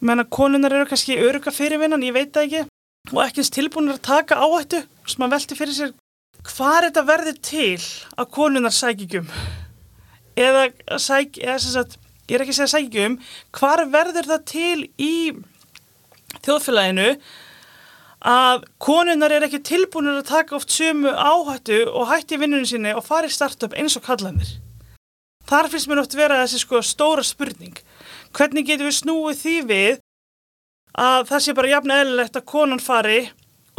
Menn 0.00 0.22
að 0.22 0.30
konunar 0.32 0.72
eru 0.72 0.88
kannski 0.88 1.18
öruga 1.20 1.52
fyrirvinnan, 1.52 2.04
ég 2.04 2.16
veit 2.16 2.32
það 2.32 2.46
ekki 2.46 2.62
og 3.10 3.22
ekki 3.24 3.44
tilbúinir 3.56 3.98
að 3.98 4.06
taka 4.08 4.40
áhættu. 4.40 4.84
Sem 5.08 5.24
að 5.24 5.34
velti 5.34 5.58
fyrir 5.58 5.76
sér 5.76 5.96
hvað 6.46 6.86
þetta 6.86 7.02
verður 7.08 7.40
til 7.44 7.80
að 8.16 8.30
konunar 8.36 8.72
sækjum 8.72 9.28
eða, 10.40 10.68
sæk, 10.96 11.38
eða 11.42 11.58
sagt, 11.60 11.98
ég 12.30 12.38
er 12.38 12.44
ekki 12.44 12.54
að 12.54 12.60
segja 12.60 12.72
sækjum 12.76 13.18
hvað 13.56 13.84
verður 13.92 14.30
það 14.30 14.44
til 14.48 14.78
í 14.96 15.14
þjóðfélaginu 16.46 17.08
að 18.20 18.66
konunar 18.78 19.32
er 19.32 19.46
ekki 19.46 19.62
tilbúinir 19.64 20.20
að 20.20 20.32
taka 20.32 20.58
oft 20.58 20.72
sömu 20.74 21.12
áhættu 21.14 21.86
og 21.88 22.10
hætti 22.10 22.36
vinnunum 22.40 22.68
sinni 22.68 22.92
og 22.92 23.06
fari 23.06 23.30
startup 23.32 23.72
eins 23.72 23.96
og 23.96 24.04
kallanir 24.04 24.58
þar 25.50 25.70
finnst 25.70 25.90
mér 25.90 26.02
oft 26.04 26.14
vera 26.18 26.40
þessi 26.44 26.62
sko 26.62 26.80
stóra 26.84 27.24
spurning. 27.26 27.76
Hvernig 28.36 28.68
getum 28.68 28.88
við 28.88 28.98
snúið 29.00 29.42
því 29.42 29.54
við 29.70 30.00
að 31.00 31.28
það 31.30 31.44
sé 31.44 31.54
bara 31.58 31.72
jafn 31.74 31.94
eðlilegt 31.96 32.38
að 32.38 32.48
konan 32.52 32.82
fari 32.82 33.20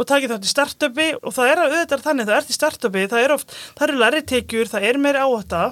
og 0.00 0.08
taki 0.08 0.28
þátt 0.30 0.48
í 0.48 0.52
startupi? 0.52 1.08
Og 1.22 1.36
það 1.36 1.52
er 1.52 1.62
að 1.62 1.76
auðvitað 1.76 2.04
þannig 2.08 2.28
það 2.28 2.40
ert 2.40 2.52
í 2.52 2.58
startupi, 2.58 3.06
það 3.12 3.24
er 3.24 3.36
oft 3.36 3.56
það 3.78 3.86
eru 3.88 4.02
læri 4.02 4.24
tekjur, 4.32 4.72
það 4.72 4.88
er 4.90 5.00
meiri 5.00 5.24
áhætta. 5.24 5.62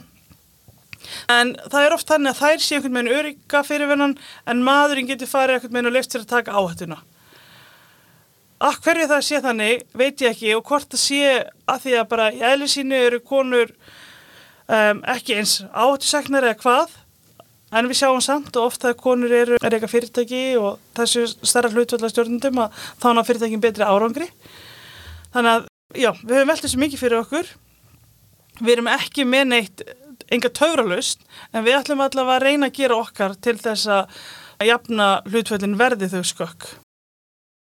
En 1.33 1.55
það 1.73 1.87
er 1.87 1.97
oft 1.97 2.09
þannig 2.09 2.35
að 2.35 2.41
þær 2.41 2.65
sé 2.65 2.77
einhvern 2.77 2.99
veginn 2.99 3.15
örygga 3.19 3.63
fyrirvennan 3.65 4.19
en 4.53 4.65
maðurinn 4.65 5.09
getur 5.09 5.31
farið 5.31 5.59
einhvern 5.59 5.79
veginn 5.79 5.91
og 5.91 5.97
lefst 5.97 6.17
sér 6.17 6.27
að 6.27 6.33
taka 6.37 6.57
áhættuna 6.57 7.01
að 8.61 8.81
hverju 8.85 9.09
það 9.11 9.27
sé 9.27 9.41
þannig 9.45 9.85
veit 9.97 10.25
ég 10.25 10.35
ekki 10.35 10.55
og 10.57 10.65
hvort 10.69 10.91
það 10.93 11.03
sé 11.05 11.21
að 11.71 11.85
því 11.85 11.95
að 12.01 12.09
bara 12.11 12.31
í 12.35 12.43
eðlisínu 12.51 12.99
eru 13.07 13.21
konur 13.25 13.71
um, 14.69 15.01
ekki 15.15 15.39
eins 15.41 15.61
áhættusegnar 15.73 16.51
eða 16.51 16.61
hvað 16.61 16.99
en 17.71 17.89
við 17.89 18.01
sjáum 18.01 18.21
samt 18.25 18.57
og 18.59 18.69
ofta 18.71 18.91
að 18.91 19.01
konur 19.01 19.33
eru 19.35 19.59
er 19.61 19.77
eitthvað 19.77 19.95
fyrirtæki 19.95 20.43
og 20.61 20.81
þessu 20.99 21.27
starra 21.39 21.71
hlutvölda 21.73 22.11
stjórnundum 22.11 22.63
að 22.65 22.85
þá 23.03 23.09
ná 23.15 23.23
fyrirtækin 23.27 23.63
betri 23.63 23.87
árangri. 23.87 24.27
Þannig 25.31 25.53
að 25.53 25.69
já, 26.03 26.11
við 26.19 26.37
höfum 26.37 26.53
veltið 26.53 26.73
svo 26.73 26.83
mikið 26.83 27.03
fyrir 27.05 27.21
okkur. 27.23 27.51
Við 28.61 28.75
erum 28.75 28.91
ekki 28.91 29.27
með 29.29 29.51
neitt 29.55 29.85
enga 30.31 30.51
tauralust 30.55 31.23
en 31.55 31.65
við 31.67 31.79
ætlum 31.79 32.03
allavega 32.05 32.39
að 32.39 32.47
reyna 32.49 32.71
að 32.71 32.79
gera 32.83 32.99
okkar 33.01 33.39
til 33.39 33.57
þess 33.63 33.91
að 33.95 34.23
jafna 34.67 35.11
hlutvöldin 35.31 35.79
verði 35.79 36.11
þau 36.11 36.23
skökk. 36.27 36.73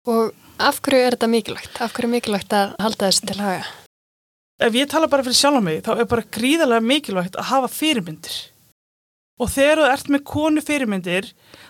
Og 0.10 0.32
af 0.60 0.80
hverju 0.84 1.00
er 1.08 1.16
þetta 1.16 1.30
mikilvægt? 1.32 1.80
Af 1.80 1.94
hverju 1.96 2.10
er 2.10 2.14
mikilvægt 2.18 2.56
að 2.56 2.74
halda 2.84 3.08
þessu 3.08 3.28
til 3.30 3.40
haga? 3.40 3.68
Ef 4.60 4.76
ég 4.76 4.90
tala 4.92 5.08
bara 5.08 5.24
fyrir 5.24 5.40
sjálf 5.40 5.60
á 5.60 5.64
mig 5.64 5.84
þá 5.86 5.92
er 5.96 6.10
bara 6.12 6.32
gríðarlega 6.36 6.84
mikilvægt 6.84 7.38
að 7.40 7.50
hafa 7.54 7.72
fyrirmyndir 7.72 8.38
og 9.40 9.52
þegar 9.54 9.80
þú 9.80 9.88
ert 9.94 10.12
með 10.12 10.26
konu 10.28 10.64
fyrirmyndir 10.64 11.30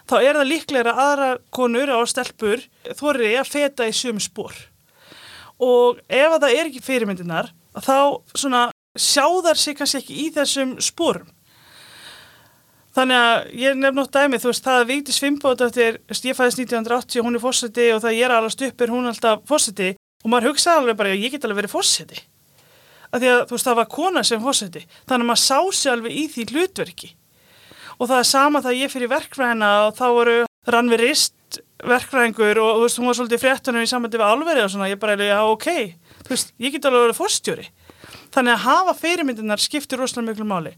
þá 0.10 0.16
er 0.18 0.40
það 0.40 0.50
líklega 0.50 0.94
að 0.94 1.02
aðra 1.06 1.30
konur 1.54 1.94
á 1.94 2.00
stelpur 2.10 2.66
þorri 2.98 3.36
að 3.38 3.52
feta 3.54 3.86
í 3.86 3.94
sömu 3.94 4.24
spór 4.26 4.58
og 5.62 6.02
ef 6.10 6.38
það 6.40 6.50
er 6.56 6.66
ekki 6.66 6.82
fyrirmyndinar 6.82 7.52
þá 7.78 8.18
svona 8.34 8.64
sjáðar 8.98 9.60
sig 9.60 9.78
kannski 9.78 10.02
ekki 10.02 10.18
í 10.26 10.30
þessum 10.34 10.78
spórum 10.82 11.30
Þannig 12.98 13.22
að 13.22 13.50
ég 13.62 13.78
nefn 13.78 14.02
átt 14.02 14.16
dæmi, 14.16 14.40
þú 14.42 14.50
veist, 14.50 14.66
það 14.66 14.80
að 14.82 15.20
Fimbót 15.20 15.62
eftir, 15.62 16.00
ég 16.10 16.38
fæðist 16.38 16.62
1980 16.64 17.22
og 17.22 17.28
hún 17.28 17.38
er 17.38 17.44
fósiti 17.44 17.86
og 17.94 18.02
það 18.02 18.18
ég 18.18 18.26
er 18.26 18.34
alveg 18.34 18.56
stuppir, 18.56 18.90
hún 18.90 19.06
er 19.06 19.14
alltaf 19.14 19.44
fósiti 19.46 19.94
og 20.24 20.32
maður 20.34 20.50
hugsaði 20.50 20.82
alveg 20.82 20.98
bara, 20.98 21.14
ég 21.14 21.32
get 21.32 21.46
alveg 21.46 21.62
verið 21.62 21.74
fósiti. 21.76 22.24
Af 23.10 23.22
því 23.22 23.30
að, 23.30 23.44
þú 23.50 23.56
veist, 23.56 23.68
það 23.70 23.80
var 23.80 23.90
kona 23.94 24.24
sem 24.26 24.42
fósiti. 24.42 24.82
Þannig 25.06 25.26
að 25.26 25.30
maður 25.30 25.44
sá 25.46 25.60
sig 25.78 25.92
alveg 25.94 26.18
í 26.18 26.26
því 26.34 26.46
hlutverki. 26.50 27.12
Og 28.00 28.10
það 28.10 28.18
er 28.18 28.28
sama 28.30 28.62
það 28.66 28.80
ég 28.80 28.94
fyrir 28.94 29.12
verkfræðina 29.14 29.70
og 29.86 29.96
þá 29.98 30.06
voru 30.18 30.36
rannverist 30.70 31.60
verkfræðingur 31.90 32.60
og, 32.62 32.70
þú 32.76 32.84
veist, 32.84 33.00
hún 33.00 33.10
var 33.10 33.18
svolítið 33.18 33.44
fréttunum 33.44 33.86
í 33.86 33.90
samvætti 33.90 34.20
við 34.20 34.28
alveri 34.28 34.66
og 34.66 34.74
svona, 34.74 34.90
ég 34.92 35.00
bara, 35.02 35.16
já, 35.16 35.40
ok, 35.48 35.70
þú 36.26 36.34
veist, 36.34 36.54
ég 36.60 36.76
get 36.76 36.90
alveg 36.90 37.08
verið 37.08 37.20
fórstjóri. 37.20 37.66
Þannig 38.36 38.56
að 38.56 38.66
hafa 38.66 38.96
fyrirmyndinar 39.00 39.64
skiptir 39.64 40.02
rosalega 40.02 40.34
miklu 40.34 40.48
máli. 40.50 40.76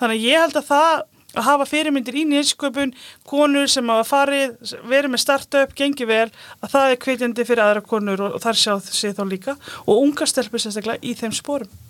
Þannig 0.00 0.20
að 0.20 0.26
ég 0.28 0.44
held 0.44 0.58
að 0.60 0.68
það 0.68 1.02
að 1.36 1.46
hafa 1.48 1.68
fyrirmyndir 1.68 2.18
í 2.22 2.24
nýjensköpun, 2.30 2.94
konur 3.28 3.70
sem 3.70 3.88
hafa 3.92 4.08
farið, 4.08 4.74
verið 4.88 5.14
með 5.14 5.24
startup, 5.24 5.76
gengið 5.78 6.10
vel, 6.10 6.26
að 6.60 6.74
það 6.74 6.90
er 6.90 7.00
kveitjandi 7.06 7.46
fyrir 7.48 7.64
aðra 7.66 7.86
konur 7.86 8.26
og, 8.26 8.36
og 8.36 8.44
þar 8.44 8.60
sjá 8.62 8.74
þessi 8.88 9.14
þá 9.16 9.24
líka 9.30 9.56
og 9.86 9.94
unga 9.96 10.28
stelpur 10.28 10.62
sérstaklega 10.62 11.02
í 11.02 11.16
þeim 11.18 11.34
spórum. 11.36 11.80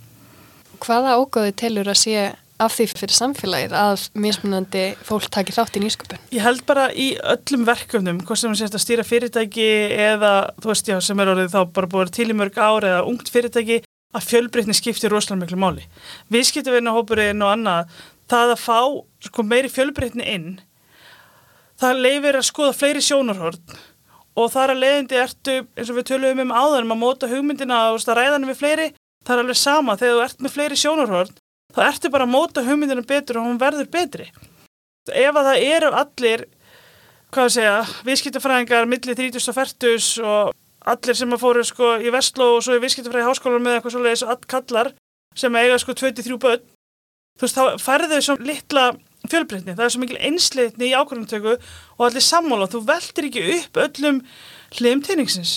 Hvaða 0.83 1.18
ágóði 1.18 1.52
telur 1.62 1.90
að 1.92 2.00
sé 2.00 2.31
af 2.62 2.74
því 2.76 2.87
fyrir 2.92 3.16
samfélagið 3.16 3.74
að 3.76 4.05
mismunandi 4.22 4.83
fólk 5.07 5.28
takir 5.35 5.57
þátt 5.57 5.78
í 5.78 5.83
nýsköpun? 5.83 6.20
Ég 6.35 6.44
held 6.44 6.64
bara 6.68 6.88
í 6.94 7.12
öllum 7.35 7.64
verkefnum, 7.66 8.20
hvort 8.26 8.40
sem 8.40 8.55
sést 8.59 8.76
að 8.76 8.85
stýra 8.85 9.07
fyrirtæki 9.07 9.68
eða, 9.96 10.33
þú 10.62 10.72
veist 10.72 10.90
já, 10.90 10.98
sem 11.02 11.22
er 11.22 11.33
orðið 11.33 11.55
þá 11.55 11.61
bara 11.78 11.90
búið 11.94 12.12
til 12.18 12.28
í 12.31 12.37
mörg 12.38 12.59
ár 12.59 12.87
eða 12.88 13.05
ungt 13.09 13.33
fyrirtæki, 13.33 13.83
að 14.12 14.28
fjölbreytni 14.28 14.76
skiptir 14.76 15.12
rosalega 15.12 15.46
miklu 15.46 15.61
máli. 15.61 15.87
Viðskiptaverna 16.33 16.94
hópurinn 16.94 17.42
og 17.44 17.55
annað, 17.55 17.96
það 18.31 18.55
að 18.55 18.62
fá 18.66 18.78
sko, 19.22 19.44
meiri 19.46 19.70
fjölbreytni 19.72 20.26
inn 20.35 20.52
það 21.80 22.02
leifir 22.06 22.38
að 22.38 22.48
skoða 22.48 22.76
fleiri 22.76 23.02
sjónarhörn 23.02 23.78
og 24.38 24.48
þar 24.52 24.74
að 24.74 24.82
leiðindi 24.82 25.20
ertu 25.20 25.56
eins 25.76 25.90
og 25.90 25.98
við 25.98 26.08
töluðum 26.12 26.46
um 26.46 26.54
áður 26.54 26.87
um 26.87 26.94
að 26.94 27.00
móta 27.02 27.28
hugmyndina 27.30 27.80
og 27.92 28.06
ræðanum 28.06 28.52
við 28.52 28.61
fleiri 28.61 28.88
það 29.26 29.35
er 29.35 29.42
alveg 29.42 29.58
sama. 29.61 29.98
Þegar 30.00 30.16
þú 30.16 30.24
ert 30.24 30.42
með 30.42 30.54
fleiri 30.56 30.78
sjónarhörn 30.80 31.37
þá 31.72 31.82
ertu 31.88 32.11
bara 32.12 32.26
að 32.26 32.32
móta 32.32 32.64
hugmyndina 32.66 33.04
betur 33.08 33.40
og 33.40 33.48
hún 33.48 33.61
verður 33.61 33.90
betri. 33.92 34.30
Ef 35.11 35.37
að 35.37 35.48
það 35.50 35.68
eru 35.68 35.92
allir 35.98 36.46
hvað 37.32 37.46
að 37.48 37.54
segja, 37.54 37.76
viðskiptafræðingar 38.06 38.88
millir 38.88 39.16
30 39.18 39.48
og 39.52 39.56
40 39.56 40.08
og 40.32 40.52
allir 40.92 41.16
sem 41.16 41.32
að 41.32 41.40
fóru 41.40 41.62
sko 41.64 41.94
í 42.02 42.12
Vestló 42.12 42.48
og 42.56 42.64
svo 42.64 42.76
í 42.76 42.82
viðskiptafræði 42.82 43.28
háskólar 43.28 43.62
með 43.62 43.78
eitthvað 43.78 43.94
svolítið 43.96 44.32
all 44.35 44.50
kallar 44.52 44.92
sem 45.38 45.56
eiga 45.56 45.78
sko 45.80 45.94
23 45.96 46.38
börn 46.42 46.66
þú 47.40 47.46
veist, 47.46 47.56
þá 47.56 47.80
færðu 47.80 48.18
þau 48.18 48.26
svo 48.26 48.37
litla 48.42 48.85
fjölbreytni, 49.30 49.74
það 49.76 49.85
er 49.85 49.92
svo 49.94 50.02
mikil 50.02 50.20
einsleitni 50.28 50.88
í 50.90 50.94
ákvörðantöku 50.96 51.52
og 51.56 52.06
allir 52.06 52.24
sammála 52.24 52.70
þú 52.72 52.80
veldir 52.88 53.28
ekki 53.28 53.44
upp 53.58 53.78
öllum 53.85 54.22
hliðum 54.78 55.04
teiningsins. 55.06 55.52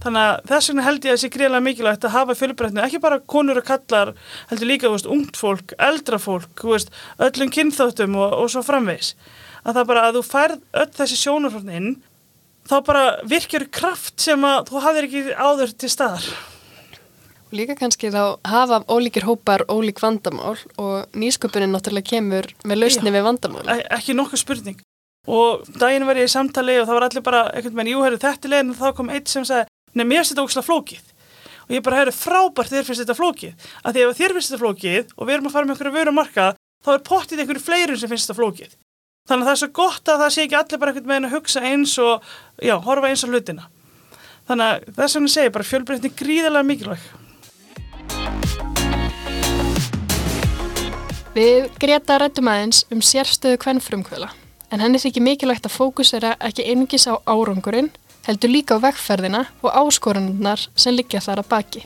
Þannig 0.00 0.26
að 0.26 0.46
þess 0.48 0.70
vegna 0.70 0.84
held 0.86 1.04
ég 1.04 1.10
að 1.10 1.16
það 1.16 1.22
sé 1.22 1.30
greiðlega 1.34 1.64
mikilvægt 1.66 2.04
að 2.08 2.14
hafa 2.14 2.36
fjölbreytni, 2.40 2.82
ekki 2.84 3.00
bara 3.04 3.20
konur 3.20 3.60
og 3.60 3.66
kallar 3.68 4.12
heldur 4.48 4.70
líka, 4.70 4.92
veist, 4.92 5.08
ungt 5.08 5.36
fólk, 5.36 5.74
eldra 5.76 6.20
fólk 6.20 6.64
veist, 6.64 6.92
öllum 7.20 7.52
kynþáttum 7.52 8.16
og, 8.16 8.38
og 8.40 8.52
svo 8.52 8.64
framvegs. 8.64 9.12
Að 9.60 9.76
það 9.76 9.90
bara 9.92 10.06
að 10.06 10.16
þú 10.16 10.22
færð 10.30 10.62
öll 10.80 10.94
þessi 10.96 11.20
sjónurflotni 11.20 11.76
inn 11.76 11.90
þá 12.70 12.76
bara 12.86 13.04
virkjur 13.28 13.66
kraft 13.72 14.16
sem 14.24 14.44
að 14.46 14.70
þú 14.70 14.84
hafðir 14.86 15.08
ekki 15.10 15.26
áður 15.36 15.76
til 15.76 15.92
staðar. 15.92 16.30
Líka 17.50 17.74
kannski 17.74 18.12
þá 18.14 18.38
hafa 18.46 18.82
ólíkir 18.86 19.26
hópar 19.26 19.64
ólík 19.66 19.98
vandamál 20.02 20.54
og 20.78 21.16
nýsköpunin 21.18 21.72
náttúrulega 21.74 22.12
kemur 22.12 22.46
með 22.62 22.78
lausni 22.84 23.10
Já, 23.10 23.14
við 23.16 23.26
vandamál. 23.26 23.64
Ekki 23.90 24.14
nokkuð 24.14 24.42
spurning. 24.44 24.82
Og 25.30 25.66
daginn 25.80 26.06
var 26.06 26.18
ég 26.18 26.28
í 26.28 26.32
samtali 26.32 26.78
og 26.80 26.86
það 26.88 26.96
var 26.96 27.06
allir 27.08 27.24
bara, 27.26 27.40
ekkert 27.58 27.74
með 27.76 27.88
nýjúherðu 27.90 28.20
þetta 28.22 28.50
leginn 28.52 28.70
og 28.72 28.78
þá 28.78 28.94
kom 28.96 29.10
eitt 29.12 29.32
sem 29.32 29.46
sagði, 29.46 29.66
nefnum 29.92 30.14
ég 30.14 30.22
finnst 30.22 30.32
þetta 30.32 30.44
ógislega 30.46 30.68
flókið. 30.68 31.10
Og 31.66 31.74
ég 31.74 31.84
bara, 31.86 32.04
eru 32.04 32.14
frábært 32.14 32.72
þér 32.72 32.86
finnst 32.88 33.04
þetta 33.04 33.18
flókið. 33.18 33.66
Af 33.82 33.94
því 33.94 34.06
ef 34.06 34.20
þér 34.20 34.36
finnst 34.36 34.52
þetta 34.52 34.62
flókið 34.62 35.12
og 35.16 35.26
við 35.26 35.34
erum 35.36 35.50
að 35.50 35.56
fara 35.56 35.68
með 35.68 35.74
einhverju 35.76 35.96
vöru 35.98 36.14
marka, 36.16 36.46
þá 36.86 36.90
er 36.94 37.04
pottið 37.10 37.44
einhverju 37.44 37.66
fleirum 37.66 38.00
sem 38.00 38.10
finnst 38.10 38.30
þetta 38.30 38.40
flókið. 38.40 38.78
Þannig 39.28 39.44
að 39.44 39.50
það 39.50 39.54
er 39.56 39.60
svo 39.60 39.70
gott 39.76 40.10
að 40.10 40.22
það 40.24 40.34
sé 40.34 40.46
ekki 40.46 40.58
allir 40.58 40.80
bara 40.80 40.94
einhvern 40.94 41.12
veginn 41.12 41.28
að 41.28 41.34
hugsa 41.36 41.60
eins 41.66 41.92
og, 42.02 42.30
já, 42.64 42.74
horfa 42.86 43.10
eins 43.10 43.22
á 43.22 43.28
hlutina. 43.30 43.68
Þannig 44.48 44.66
að 44.66 44.94
þess 44.96 45.18
vegna 45.18 45.32
segir 45.36 45.52
bara 45.54 45.68
fjölbreytni 45.68 46.10
gríðilega 46.18 46.66
mikilvæg. 46.66 47.04
Við 51.40 51.70
Greta 51.80 52.18
rættum 52.20 52.50
aðeins 52.52 52.82
um 52.92 52.98
sérstöðu 53.00 53.56
kvennfrumkvöla 53.62 54.26
en 54.74 54.82
henni 54.82 54.98
þykir 55.00 55.22
mikilvægt 55.24 55.64
að 55.64 55.72
fókusera 55.72 56.34
ekki 56.36 56.66
einungis 56.68 57.06
á 57.08 57.16
árangurinn, 57.24 57.88
heldur 58.26 58.52
líka 58.52 58.76
á 58.76 58.82
vekkferðina 58.82 59.40
og 59.62 59.70
áskorunnar 59.72 60.66
sem 60.76 60.98
liggja 60.98 61.22
þar 61.24 61.40
að 61.40 61.48
baki. 61.54 61.82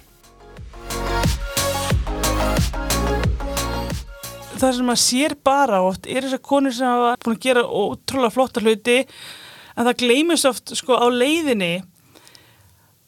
Það 4.59 4.75
sem 4.81 4.91
maður 4.91 5.03
sér 5.05 5.39
bara 5.47 5.85
oft 5.87 6.11
er 6.11 6.27
þess 6.27 6.41
að 6.41 6.45
konur 6.51 6.75
sem 6.75 6.91
hafa 6.91 7.15
búin 7.23 7.39
að 7.39 7.47
gera 7.47 7.65
ótrúlega 7.69 8.35
flotta 8.35 8.65
hluti 8.65 9.01
en 9.05 9.87
það 9.87 9.99
gleymist 10.03 10.51
oft 10.51 10.75
sko 10.83 10.99
á 10.99 11.07
leiðinni 11.15 11.75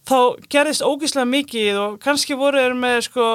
þá 0.06 0.18
gerðist 0.46 0.86
ógíslega 0.86 1.26
mikið 1.26 1.86
og 1.88 2.02
kannski 2.06 2.38
voru 2.38 2.62
þeir 2.62 2.82
með 2.86 3.00
sko 3.10 3.30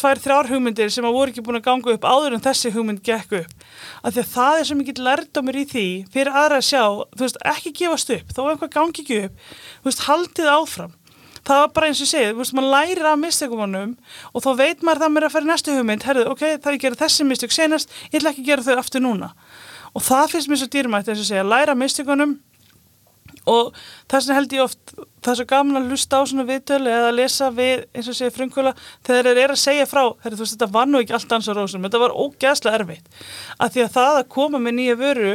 tvær, 0.00 0.20
þrjár 0.20 0.48
hugmyndir 0.50 0.92
sem 0.92 1.06
að 1.06 1.16
voru 1.16 1.32
ekki 1.32 1.44
búin 1.44 1.58
að 1.60 1.66
ganga 1.66 1.94
upp 1.94 2.06
áður 2.08 2.36
en 2.36 2.44
þessi 2.44 2.72
hugmynd 2.74 3.02
gekk 3.06 3.34
upp. 3.42 3.66
Af 4.02 4.14
því 4.14 4.22
að 4.22 4.30
það 4.34 4.60
er 4.60 4.68
svo 4.68 4.78
mikið 4.80 5.02
lærdomur 5.06 5.58
í 5.60 5.64
því 5.70 5.86
fyrir 6.14 6.38
aðra 6.42 6.60
að 6.60 6.68
sjá, 6.70 6.84
þú 7.14 7.26
veist, 7.26 7.42
ekki 7.52 7.74
gefast 7.80 8.14
upp, 8.16 8.32
þó 8.36 8.40
einhvað 8.46 8.72
gangi 8.76 9.04
ekki 9.04 9.20
upp, 9.26 9.44
þú 9.80 9.90
veist, 9.90 10.04
haldið 10.08 10.50
áfram. 10.54 10.96
Það 11.40 11.62
var 11.62 11.70
bara 11.76 11.88
eins 11.88 12.02
og 12.04 12.10
segið, 12.10 12.34
þú 12.34 12.42
veist, 12.42 12.56
maður 12.56 12.74
lærir 12.74 13.06
af 13.08 13.20
mistekumannum 13.20 13.96
og 14.34 14.44
þá 14.44 14.50
veit 14.58 14.82
maður 14.84 15.04
það 15.04 15.14
mér 15.14 15.26
að 15.26 15.34
fara 15.36 15.48
næstu 15.48 15.76
hugmynd, 15.76 16.04
herðu, 16.04 16.26
ok, 16.34 16.42
það 16.60 16.68
er 16.68 16.76
að 16.76 16.82
gera 16.84 17.00
þessi 17.00 17.26
mistök 17.26 17.54
senast, 17.56 17.94
ég 18.10 18.20
ætla 18.20 18.34
ekki 18.34 18.44
að 18.44 18.50
gera 18.50 18.66
þau 18.66 18.82
aftur 18.82 19.04
núna. 19.04 19.30
Og 19.96 20.04
það 20.04 20.34
finnst 20.34 20.52
mér 20.52 20.60
svo 20.60 20.68
dýrmætt, 20.74 21.08
eins 21.08 21.24
og 21.24 21.30
segja, 21.30 21.46
læra 21.48 21.74
mistekunum 21.78 22.36
og 23.50 23.70
þess 24.10 24.28
vegna 24.28 24.38
held 24.38 24.54
ég 24.56 24.64
oft 24.64 24.92
það 24.96 25.32
er 25.32 25.38
svo 25.40 25.46
gaman 25.52 25.80
að 25.80 25.88
hlusta 25.90 26.20
á 26.20 26.22
svona 26.30 26.46
viðtölu 26.48 26.90
eða 26.90 27.08
að 27.10 27.18
lesa 27.18 27.50
við 27.54 27.84
eins 27.94 28.10
og 28.10 28.18
segja 28.18 28.34
frumkvöla 28.34 28.74
þegar 29.06 29.28
þeir 29.30 29.42
eru 29.44 29.56
að 29.56 29.62
segja 29.64 29.88
frá, 29.90 30.02
þeir, 30.22 30.36
veist, 30.40 30.54
þetta 30.56 30.70
var 30.76 30.90
nú 30.90 31.00
ekki 31.02 31.16
allt 31.16 31.34
á 31.34 31.38
rósum, 31.56 31.86
þetta 31.86 32.02
var 32.04 32.16
ógæðslega 32.16 32.80
erfitt 32.80 33.24
að 33.58 33.74
því 33.74 33.84
að 33.86 33.96
það 33.98 34.20
að 34.20 34.30
koma 34.36 34.62
með 34.62 34.76
nýja 34.78 35.00
vöru 35.00 35.34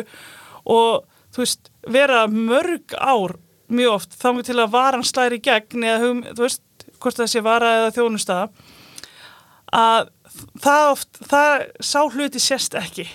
og 0.75 1.05
þú 1.35 1.43
veist 1.43 1.71
vera 1.95 2.25
mörg 2.31 2.95
ár 2.97 3.37
mjög 3.67 3.97
oft 3.99 4.17
þá 4.17 4.29
til 4.45 4.59
að 4.61 4.73
varan 4.73 5.05
slæri 5.05 5.41
gegn 5.43 5.85
eða 5.85 6.01
hum, 6.05 6.23
þú 6.31 6.45
veist 6.45 6.63
hvort 7.01 7.19
það 7.19 7.31
sé 7.31 7.43
vara 7.45 7.71
eða 7.79 7.93
þjónusta 7.95 8.39
að 9.75 10.11
það 10.63 10.89
oft, 10.93 11.21
það 11.29 11.53
sá 11.83 11.99
hluti 12.03 12.41
sérst 12.41 12.75
ekki. 12.79 13.05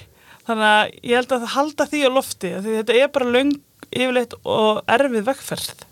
Þannig 0.48 0.68
að 0.68 0.94
ég 1.06 1.18
held 1.18 1.34
að 1.34 1.42
það 1.44 1.54
halda 1.54 1.86
því 1.90 2.00
á 2.00 2.10
lofti, 2.10 2.52
því 2.64 2.76
þetta 2.78 2.96
er 2.96 3.10
bara 3.14 3.34
löng, 3.36 3.52
yfirleitt 3.90 4.36
og 4.44 4.80
erfið 4.90 5.26
vegferð. 5.28 5.84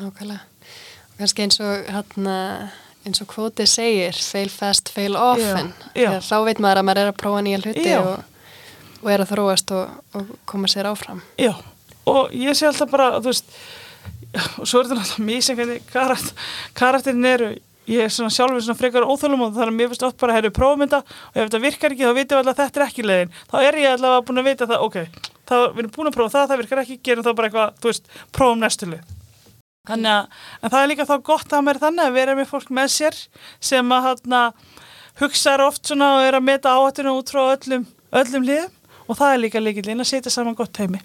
Nákvæmlega. 0.00 0.40
Og 1.06 1.20
kannski 1.22 1.46
eins 1.46 1.60
og 1.64 1.86
hérna, 1.88 2.36
eins 3.06 3.22
og 3.24 3.30
kvotið 3.30 3.70
segir, 3.70 4.18
fail 4.32 4.50
fast, 4.52 4.90
fail 4.92 5.16
often. 5.16 5.72
Já, 5.94 6.02
já. 6.02 6.10
Þá 6.24 6.36
veit 6.48 6.60
maður 6.60 6.82
að 6.82 6.88
maður 6.90 7.02
er 7.02 7.12
að 7.12 7.20
prófa 7.22 7.44
nýja 7.46 7.62
hluti 7.62 7.94
og, 8.00 8.12
og 9.00 9.10
er 9.12 9.24
að 9.24 9.32
þróast 9.32 9.72
og, 9.76 9.96
og 10.18 10.34
koma 10.48 10.70
sér 10.72 10.90
áfram. 10.90 11.22
Já, 11.40 11.54
og 12.08 12.34
ég 12.36 12.58
sé 12.58 12.68
alltaf 12.68 12.90
bara, 12.92 13.14
þú 13.20 13.32
veist, 13.32 13.54
og 14.60 14.66
svo 14.68 14.82
er 14.82 14.90
þetta 14.90 15.06
sem 15.06 15.56
hvernig 15.60 15.86
karakter, 15.92 16.50
karakterin 16.76 17.30
eru, 17.30 17.54
ég 17.86 18.04
er 18.04 18.12
svona 18.12 18.32
sjálfur 18.34 18.64
svona 18.64 18.78
frekar 18.78 19.06
óþölum 19.06 19.46
og 19.46 19.54
þannig 19.54 19.72
að 19.72 19.78
mér 19.78 19.90
finnst 19.92 20.04
oft 20.08 20.18
bara 20.20 20.34
að 20.34 20.40
herru 20.40 20.52
prófum 20.54 20.82
þetta 20.84 21.00
og 21.06 21.38
ef 21.38 21.46
þetta 21.46 21.62
virkar 21.62 21.94
ekki 21.94 22.06
þá 22.06 22.16
vitum 22.18 22.36
við 22.36 22.42
alltaf 22.42 22.56
að 22.56 22.62
þetta 22.64 22.80
er 22.80 22.86
ekki 22.88 23.06
leiðin, 23.06 23.34
þá 23.52 23.56
er 23.62 23.78
ég 23.80 23.94
allavega 23.94 24.26
búin 24.26 24.42
að 24.42 24.48
vita 24.50 24.68
það, 24.72 24.86
ok, 24.86 25.30
þá 25.46 25.56
við 25.74 25.82
erum 25.82 25.92
búin 25.94 26.10
að 26.10 26.16
prófa 26.16 26.34
það, 26.34 26.48
það 26.50 26.60
virkar 26.62 26.82
ekki, 26.82 26.98
gerum 27.06 27.26
þá 27.26 27.30
bara 27.32 27.50
eitthvað, 27.50 27.78
þú 27.80 27.92
veist, 27.92 28.10
prófum 28.34 28.62
næstu 28.62 28.90
leið. 28.90 29.14
Þannig 29.86 30.12
að, 30.12 30.38
en 30.60 30.72
það 30.72 30.80
er 30.82 30.90
líka 30.90 31.06
þá 31.06 31.16
gott 31.28 31.52
að 31.54 31.66
mér 31.66 31.78
þannig 31.82 32.08
að 32.08 32.16
vera 32.16 32.34
með 32.34 32.48
fólk 32.50 32.72
með 32.74 32.88
sér 32.96 33.18
sem 33.62 33.92
að 33.94 34.08
hana, 34.08 34.40
hugsaður 35.20 35.66
oft 35.68 35.86
svona 35.86 36.08
og 36.16 36.26
er 36.26 36.38
að 36.38 36.46
meta 36.48 36.74
áhættuna 36.74 37.14
út 37.14 37.30
frá 37.30 37.44
öllum, 37.52 37.86
öllum 38.10 38.48
liðum 38.48 38.72
og 39.06 39.20
það 39.20 39.34
er 39.34 39.42
líka 39.44 39.62
líkilinn 39.62 40.02
að 40.02 40.10
setja 40.10 40.32
saman 40.34 40.58
gott 40.58 40.82
heimi. 40.82 40.98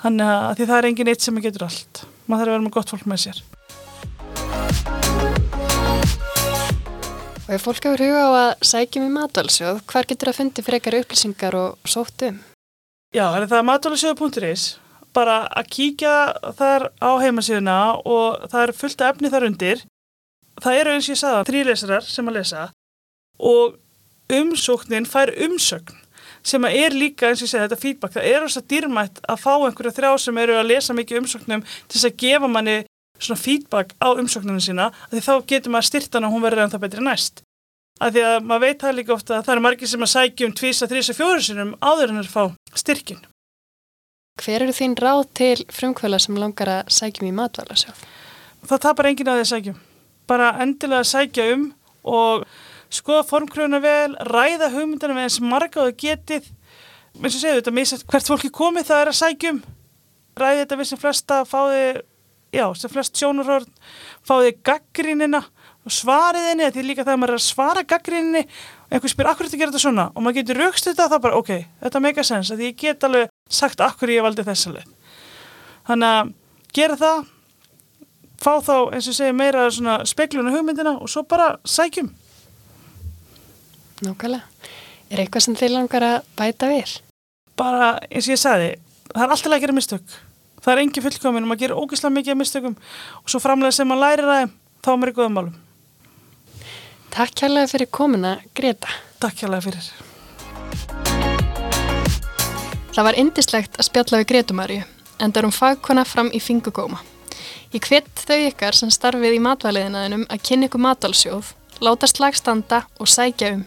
Þannig 0.00 0.30
að 0.30 0.54
því 0.56 0.68
það 0.70 0.78
er 0.78 0.88
engin 0.90 1.10
eitt 1.12 1.24
sem 1.24 1.42
getur 1.44 1.66
allt. 1.68 2.06
Maður 2.24 2.40
þarf 2.40 2.48
að 2.48 2.54
vera 2.54 2.64
með 2.64 2.74
gott 2.78 2.94
fólk 2.94 3.06
með 3.08 3.22
sér. 3.26 3.44
Og 7.44 7.52
ef 7.52 7.64
fólk 7.68 7.84
hefur 7.84 8.00
huga 8.00 8.24
á 8.24 8.30
að 8.32 8.64
sækjum 8.64 9.04
í 9.04 9.12
matvalsjóð, 9.18 9.84
hvar 9.92 10.08
getur 10.08 10.32
að 10.32 10.40
fundi 10.40 10.64
frekar 10.64 10.96
upplýsingar 11.02 11.60
og 11.60 11.94
sótt 13.14 13.20
um? 13.20 13.20
Já, 13.20 13.24
það 13.30 13.42
er 13.42 13.50
það 13.52 13.68
matualisjöðu.is 13.70 14.64
bara 15.14 15.46
að 15.54 15.68
kíkja 15.70 16.14
þar 16.58 16.88
á 16.98 17.10
heimasíðuna 17.22 17.78
og 18.02 18.48
það 18.50 18.62
er 18.64 18.72
fullt 18.74 19.04
af 19.04 19.14
efni 19.14 19.30
þar 19.30 19.46
undir. 19.46 19.84
Það 20.62 20.78
eru 20.80 20.94
eins 20.94 21.08
og 21.08 21.14
ég 21.14 21.20
sagði 21.20 21.44
þrýlesarar 21.50 22.08
sem 22.08 22.30
að 22.30 22.36
lesa 22.38 22.64
og 23.38 23.78
umsóknin 24.34 25.06
fær 25.06 25.30
umsögn 25.46 26.00
sem 26.44 26.66
að 26.66 26.76
er 26.82 26.94
líka 26.96 27.30
eins 27.30 27.40
og 27.40 27.46
ég 27.46 27.52
segi 27.52 27.62
þetta 27.62 27.80
feedback. 27.80 28.16
Það 28.16 28.28
er 28.30 28.44
þess 28.44 28.60
að 28.60 28.68
dýrmætt 28.72 29.22
að 29.22 29.40
fá 29.44 29.52
einhverja 29.54 29.96
þrjá 29.96 30.10
sem 30.26 30.42
eru 30.42 30.58
að 30.58 30.68
lesa 30.72 30.96
mikið 30.96 31.22
umsóknum 31.22 31.64
til 31.64 31.94
þess 31.96 32.10
að 32.10 32.18
gefa 32.24 32.50
manni 32.50 32.76
svona 33.18 33.40
feedback 33.40 33.94
á 34.02 34.08
umsóknunum 34.12 34.62
sína 34.62 34.90
því 35.12 35.22
þá 35.24 35.34
getur 35.46 35.74
maður 35.74 35.90
styrtan 35.92 36.26
og 36.26 36.34
hún 36.34 36.44
verður 36.44 36.66
ennþá 36.66 36.82
betri 36.82 37.04
næst. 37.04 37.43
Af 38.02 38.10
því 38.10 38.22
að 38.26 38.36
maður 38.42 38.64
veit 38.64 38.80
það 38.82 38.96
líka 38.98 39.14
ofta 39.14 39.36
að 39.36 39.44
það 39.46 39.52
eru 39.54 39.62
margir 39.68 39.90
sem 39.90 40.02
að 40.02 40.10
sækja 40.10 40.46
um 40.48 40.54
tvísa, 40.58 40.88
þrísa, 40.90 41.14
fjóru 41.14 41.42
sinum 41.46 41.74
áður 41.78 42.10
en 42.10 42.20
að 42.24 42.30
fá 42.32 42.42
styrkin. 42.74 43.20
Hver 44.42 44.64
eru 44.64 44.74
þín 44.74 44.96
ráð 44.98 45.22
til 45.38 45.60
frumkvöla 45.70 46.18
sem 46.18 46.34
langar 46.34 46.70
að 46.72 46.90
sækjum 46.90 47.28
í 47.28 47.34
matvalasjóð? 47.38 48.00
Það 48.66 48.82
tapar 48.82 49.08
enginn 49.10 49.30
að 49.30 49.38
því 49.38 49.44
að 49.44 49.50
sækja 49.52 49.74
um. 49.74 49.78
Bara 50.26 50.48
endilega 50.64 51.04
að 51.04 51.10
sækja 51.12 51.46
um 51.54 51.64
og 52.02 52.44
skoða 52.94 53.22
formkröfuna 53.28 53.80
vel, 53.84 54.16
ræða 54.26 54.72
hugmyndana 54.74 55.14
með 55.14 55.28
eins 55.28 55.38
marga 55.44 55.86
og 55.86 55.94
getið. 56.00 56.50
eins 57.22 57.36
og 57.36 57.40
segju 57.44 57.60
þetta, 57.60 57.76
misast 57.78 58.06
hvert 58.10 58.26
fólki 58.26 58.50
komið 58.50 58.90
það 58.90 59.04
er 59.04 59.12
að 59.12 59.20
sækja 59.20 59.54
um. 59.54 59.62
Ræði 60.34 60.64
þetta 60.64 60.80
við 60.80 60.90
sem 60.90 60.98
flesta, 60.98 61.42
fáði, 61.46 61.84
já, 62.50 62.66
sem 62.74 62.90
flest 62.90 63.22
sjónurhörn, 63.22 63.70
fáði 64.26 64.56
gaggrínina 64.66 65.44
og 65.84 65.92
svarið 65.92 66.48
henni, 66.50 66.70
því 66.72 66.84
líka 66.86 67.04
þegar 67.04 67.20
maður 67.20 67.34
er 67.34 67.40
að 67.40 67.44
svara 67.44 67.84
gaggríninni 67.84 68.42
og 68.44 68.96
einhver 68.96 69.12
spyr, 69.12 69.28
akkur 69.28 69.48
þetta 69.48 69.60
gera 69.60 69.72
þetta 69.74 69.82
svona 69.84 70.06
og 70.10 70.24
maður 70.24 70.38
getur 70.40 70.60
raukst 70.62 70.88
þetta, 70.88 71.08
þá 71.12 71.16
bara, 71.26 71.40
ok, 71.40 71.52
þetta 71.84 72.02
make 72.04 72.20
a 72.20 72.26
sense, 72.26 72.56
því 72.56 72.70
ég 72.70 72.78
get 72.80 73.04
alveg 73.04 73.32
sagt 73.52 73.84
akkur 73.84 74.12
ég 74.14 74.24
valdi 74.24 74.46
þessa 74.46 74.72
leið. 74.74 74.90
Þannig 75.84 76.14
að 76.16 76.32
gera 76.78 76.98
það, 77.00 77.24
fá 78.40 78.52
þá, 78.64 78.76
eins 78.96 79.08
og 79.10 79.18
segja, 79.18 79.36
meira 79.36 79.66
svona 79.70 79.98
spekluna 80.08 80.54
hugmyndina 80.54 80.96
og 80.98 81.10
svo 81.12 81.24
bara 81.28 81.54
sækjum. 81.68 82.08
Nákvæmlega. 84.04 84.44
Er 85.12 85.20
eitthvað 85.20 85.44
sem 85.44 85.56
þið 85.58 85.74
langar 85.76 86.06
að 86.06 86.14
bæta 86.38 86.70
við? 86.70 86.94
Bara, 87.60 87.98
eins 88.08 88.26
og 88.26 88.34
ég 88.34 88.40
sagði, 88.40 88.70
það 89.12 89.26
er 89.26 89.34
alltaf 89.36 89.52
að 89.52 89.66
gera 89.66 89.76
mistök. 89.76 90.16
Það 90.64 90.72
er 90.72 90.80
engin 90.80 91.04
fullkomin 91.04 91.44
og 91.44 91.50
maður 91.50 91.60
gerir 91.60 91.76
ógeðslega 91.76 92.16
mikið 92.16 92.38
mistökum 92.40 92.74
og 93.20 93.28
svo 93.28 93.40
framlega 93.44 93.76
sem 93.76 93.88
maður 93.88 94.06
lærir 94.06 94.30
það, 94.30 94.54
þá 94.80 94.88
er 94.90 94.98
maður 95.02 95.12
í 95.12 95.16
góðum 95.18 95.36
málum. 95.36 95.63
Takk 97.14 97.30
kærlega 97.38 97.68
fyrir 97.70 97.86
komuna, 97.94 98.30
Greta. 98.58 98.90
Takk 99.22 99.36
kjærlega 99.38 99.62
fyrir. 99.68 99.90
Það 102.94 103.06
var 103.06 103.18
indislegt 103.22 103.78
að 103.78 103.86
spjalla 103.86 104.18
við 104.18 104.26
Gretumarju, 104.32 104.86
enda 105.22 105.38
er 105.38 105.46
hún 105.46 105.54
fagkona 105.54 106.02
fram 106.10 106.32
í 106.34 106.40
fingugóma. 106.42 106.98
Ég 107.70 107.86
hvet 107.86 108.10
þau 108.26 108.40
ykkar 108.48 108.74
sem 108.74 108.90
starfið 108.90 109.36
í 109.36 109.44
matvæliðinaðinum 109.46 110.26
að 110.26 110.42
kynna 110.48 110.66
ykkur 110.66 110.82
matalsjóð, 110.82 111.52
láta 111.86 112.10
slagstanda 112.10 112.82
og 112.98 113.10
sækja 113.10 113.52
um. 113.60 113.62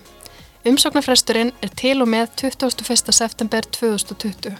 Umsóknarfresturinn 0.68 1.54
er 1.64 1.72
til 1.72 2.02
og 2.04 2.12
með 2.12 2.36
21. 2.44 3.16
september 3.16 3.72
2020. 3.80 4.60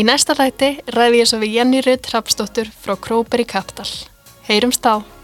Í 0.00 0.08
næsta 0.08 0.38
ræti 0.40 0.78
ræði 0.96 1.20
ég 1.20 1.28
svo 1.28 1.44
við 1.44 1.60
Jenny 1.60 1.84
Rudd 1.84 2.08
Hrapsdóttur 2.08 2.72
frá 2.80 2.96
Króber 2.96 3.44
í 3.44 3.48
Kaptal. 3.48 3.90
Heyrumst 4.48 4.88
á! 4.88 5.17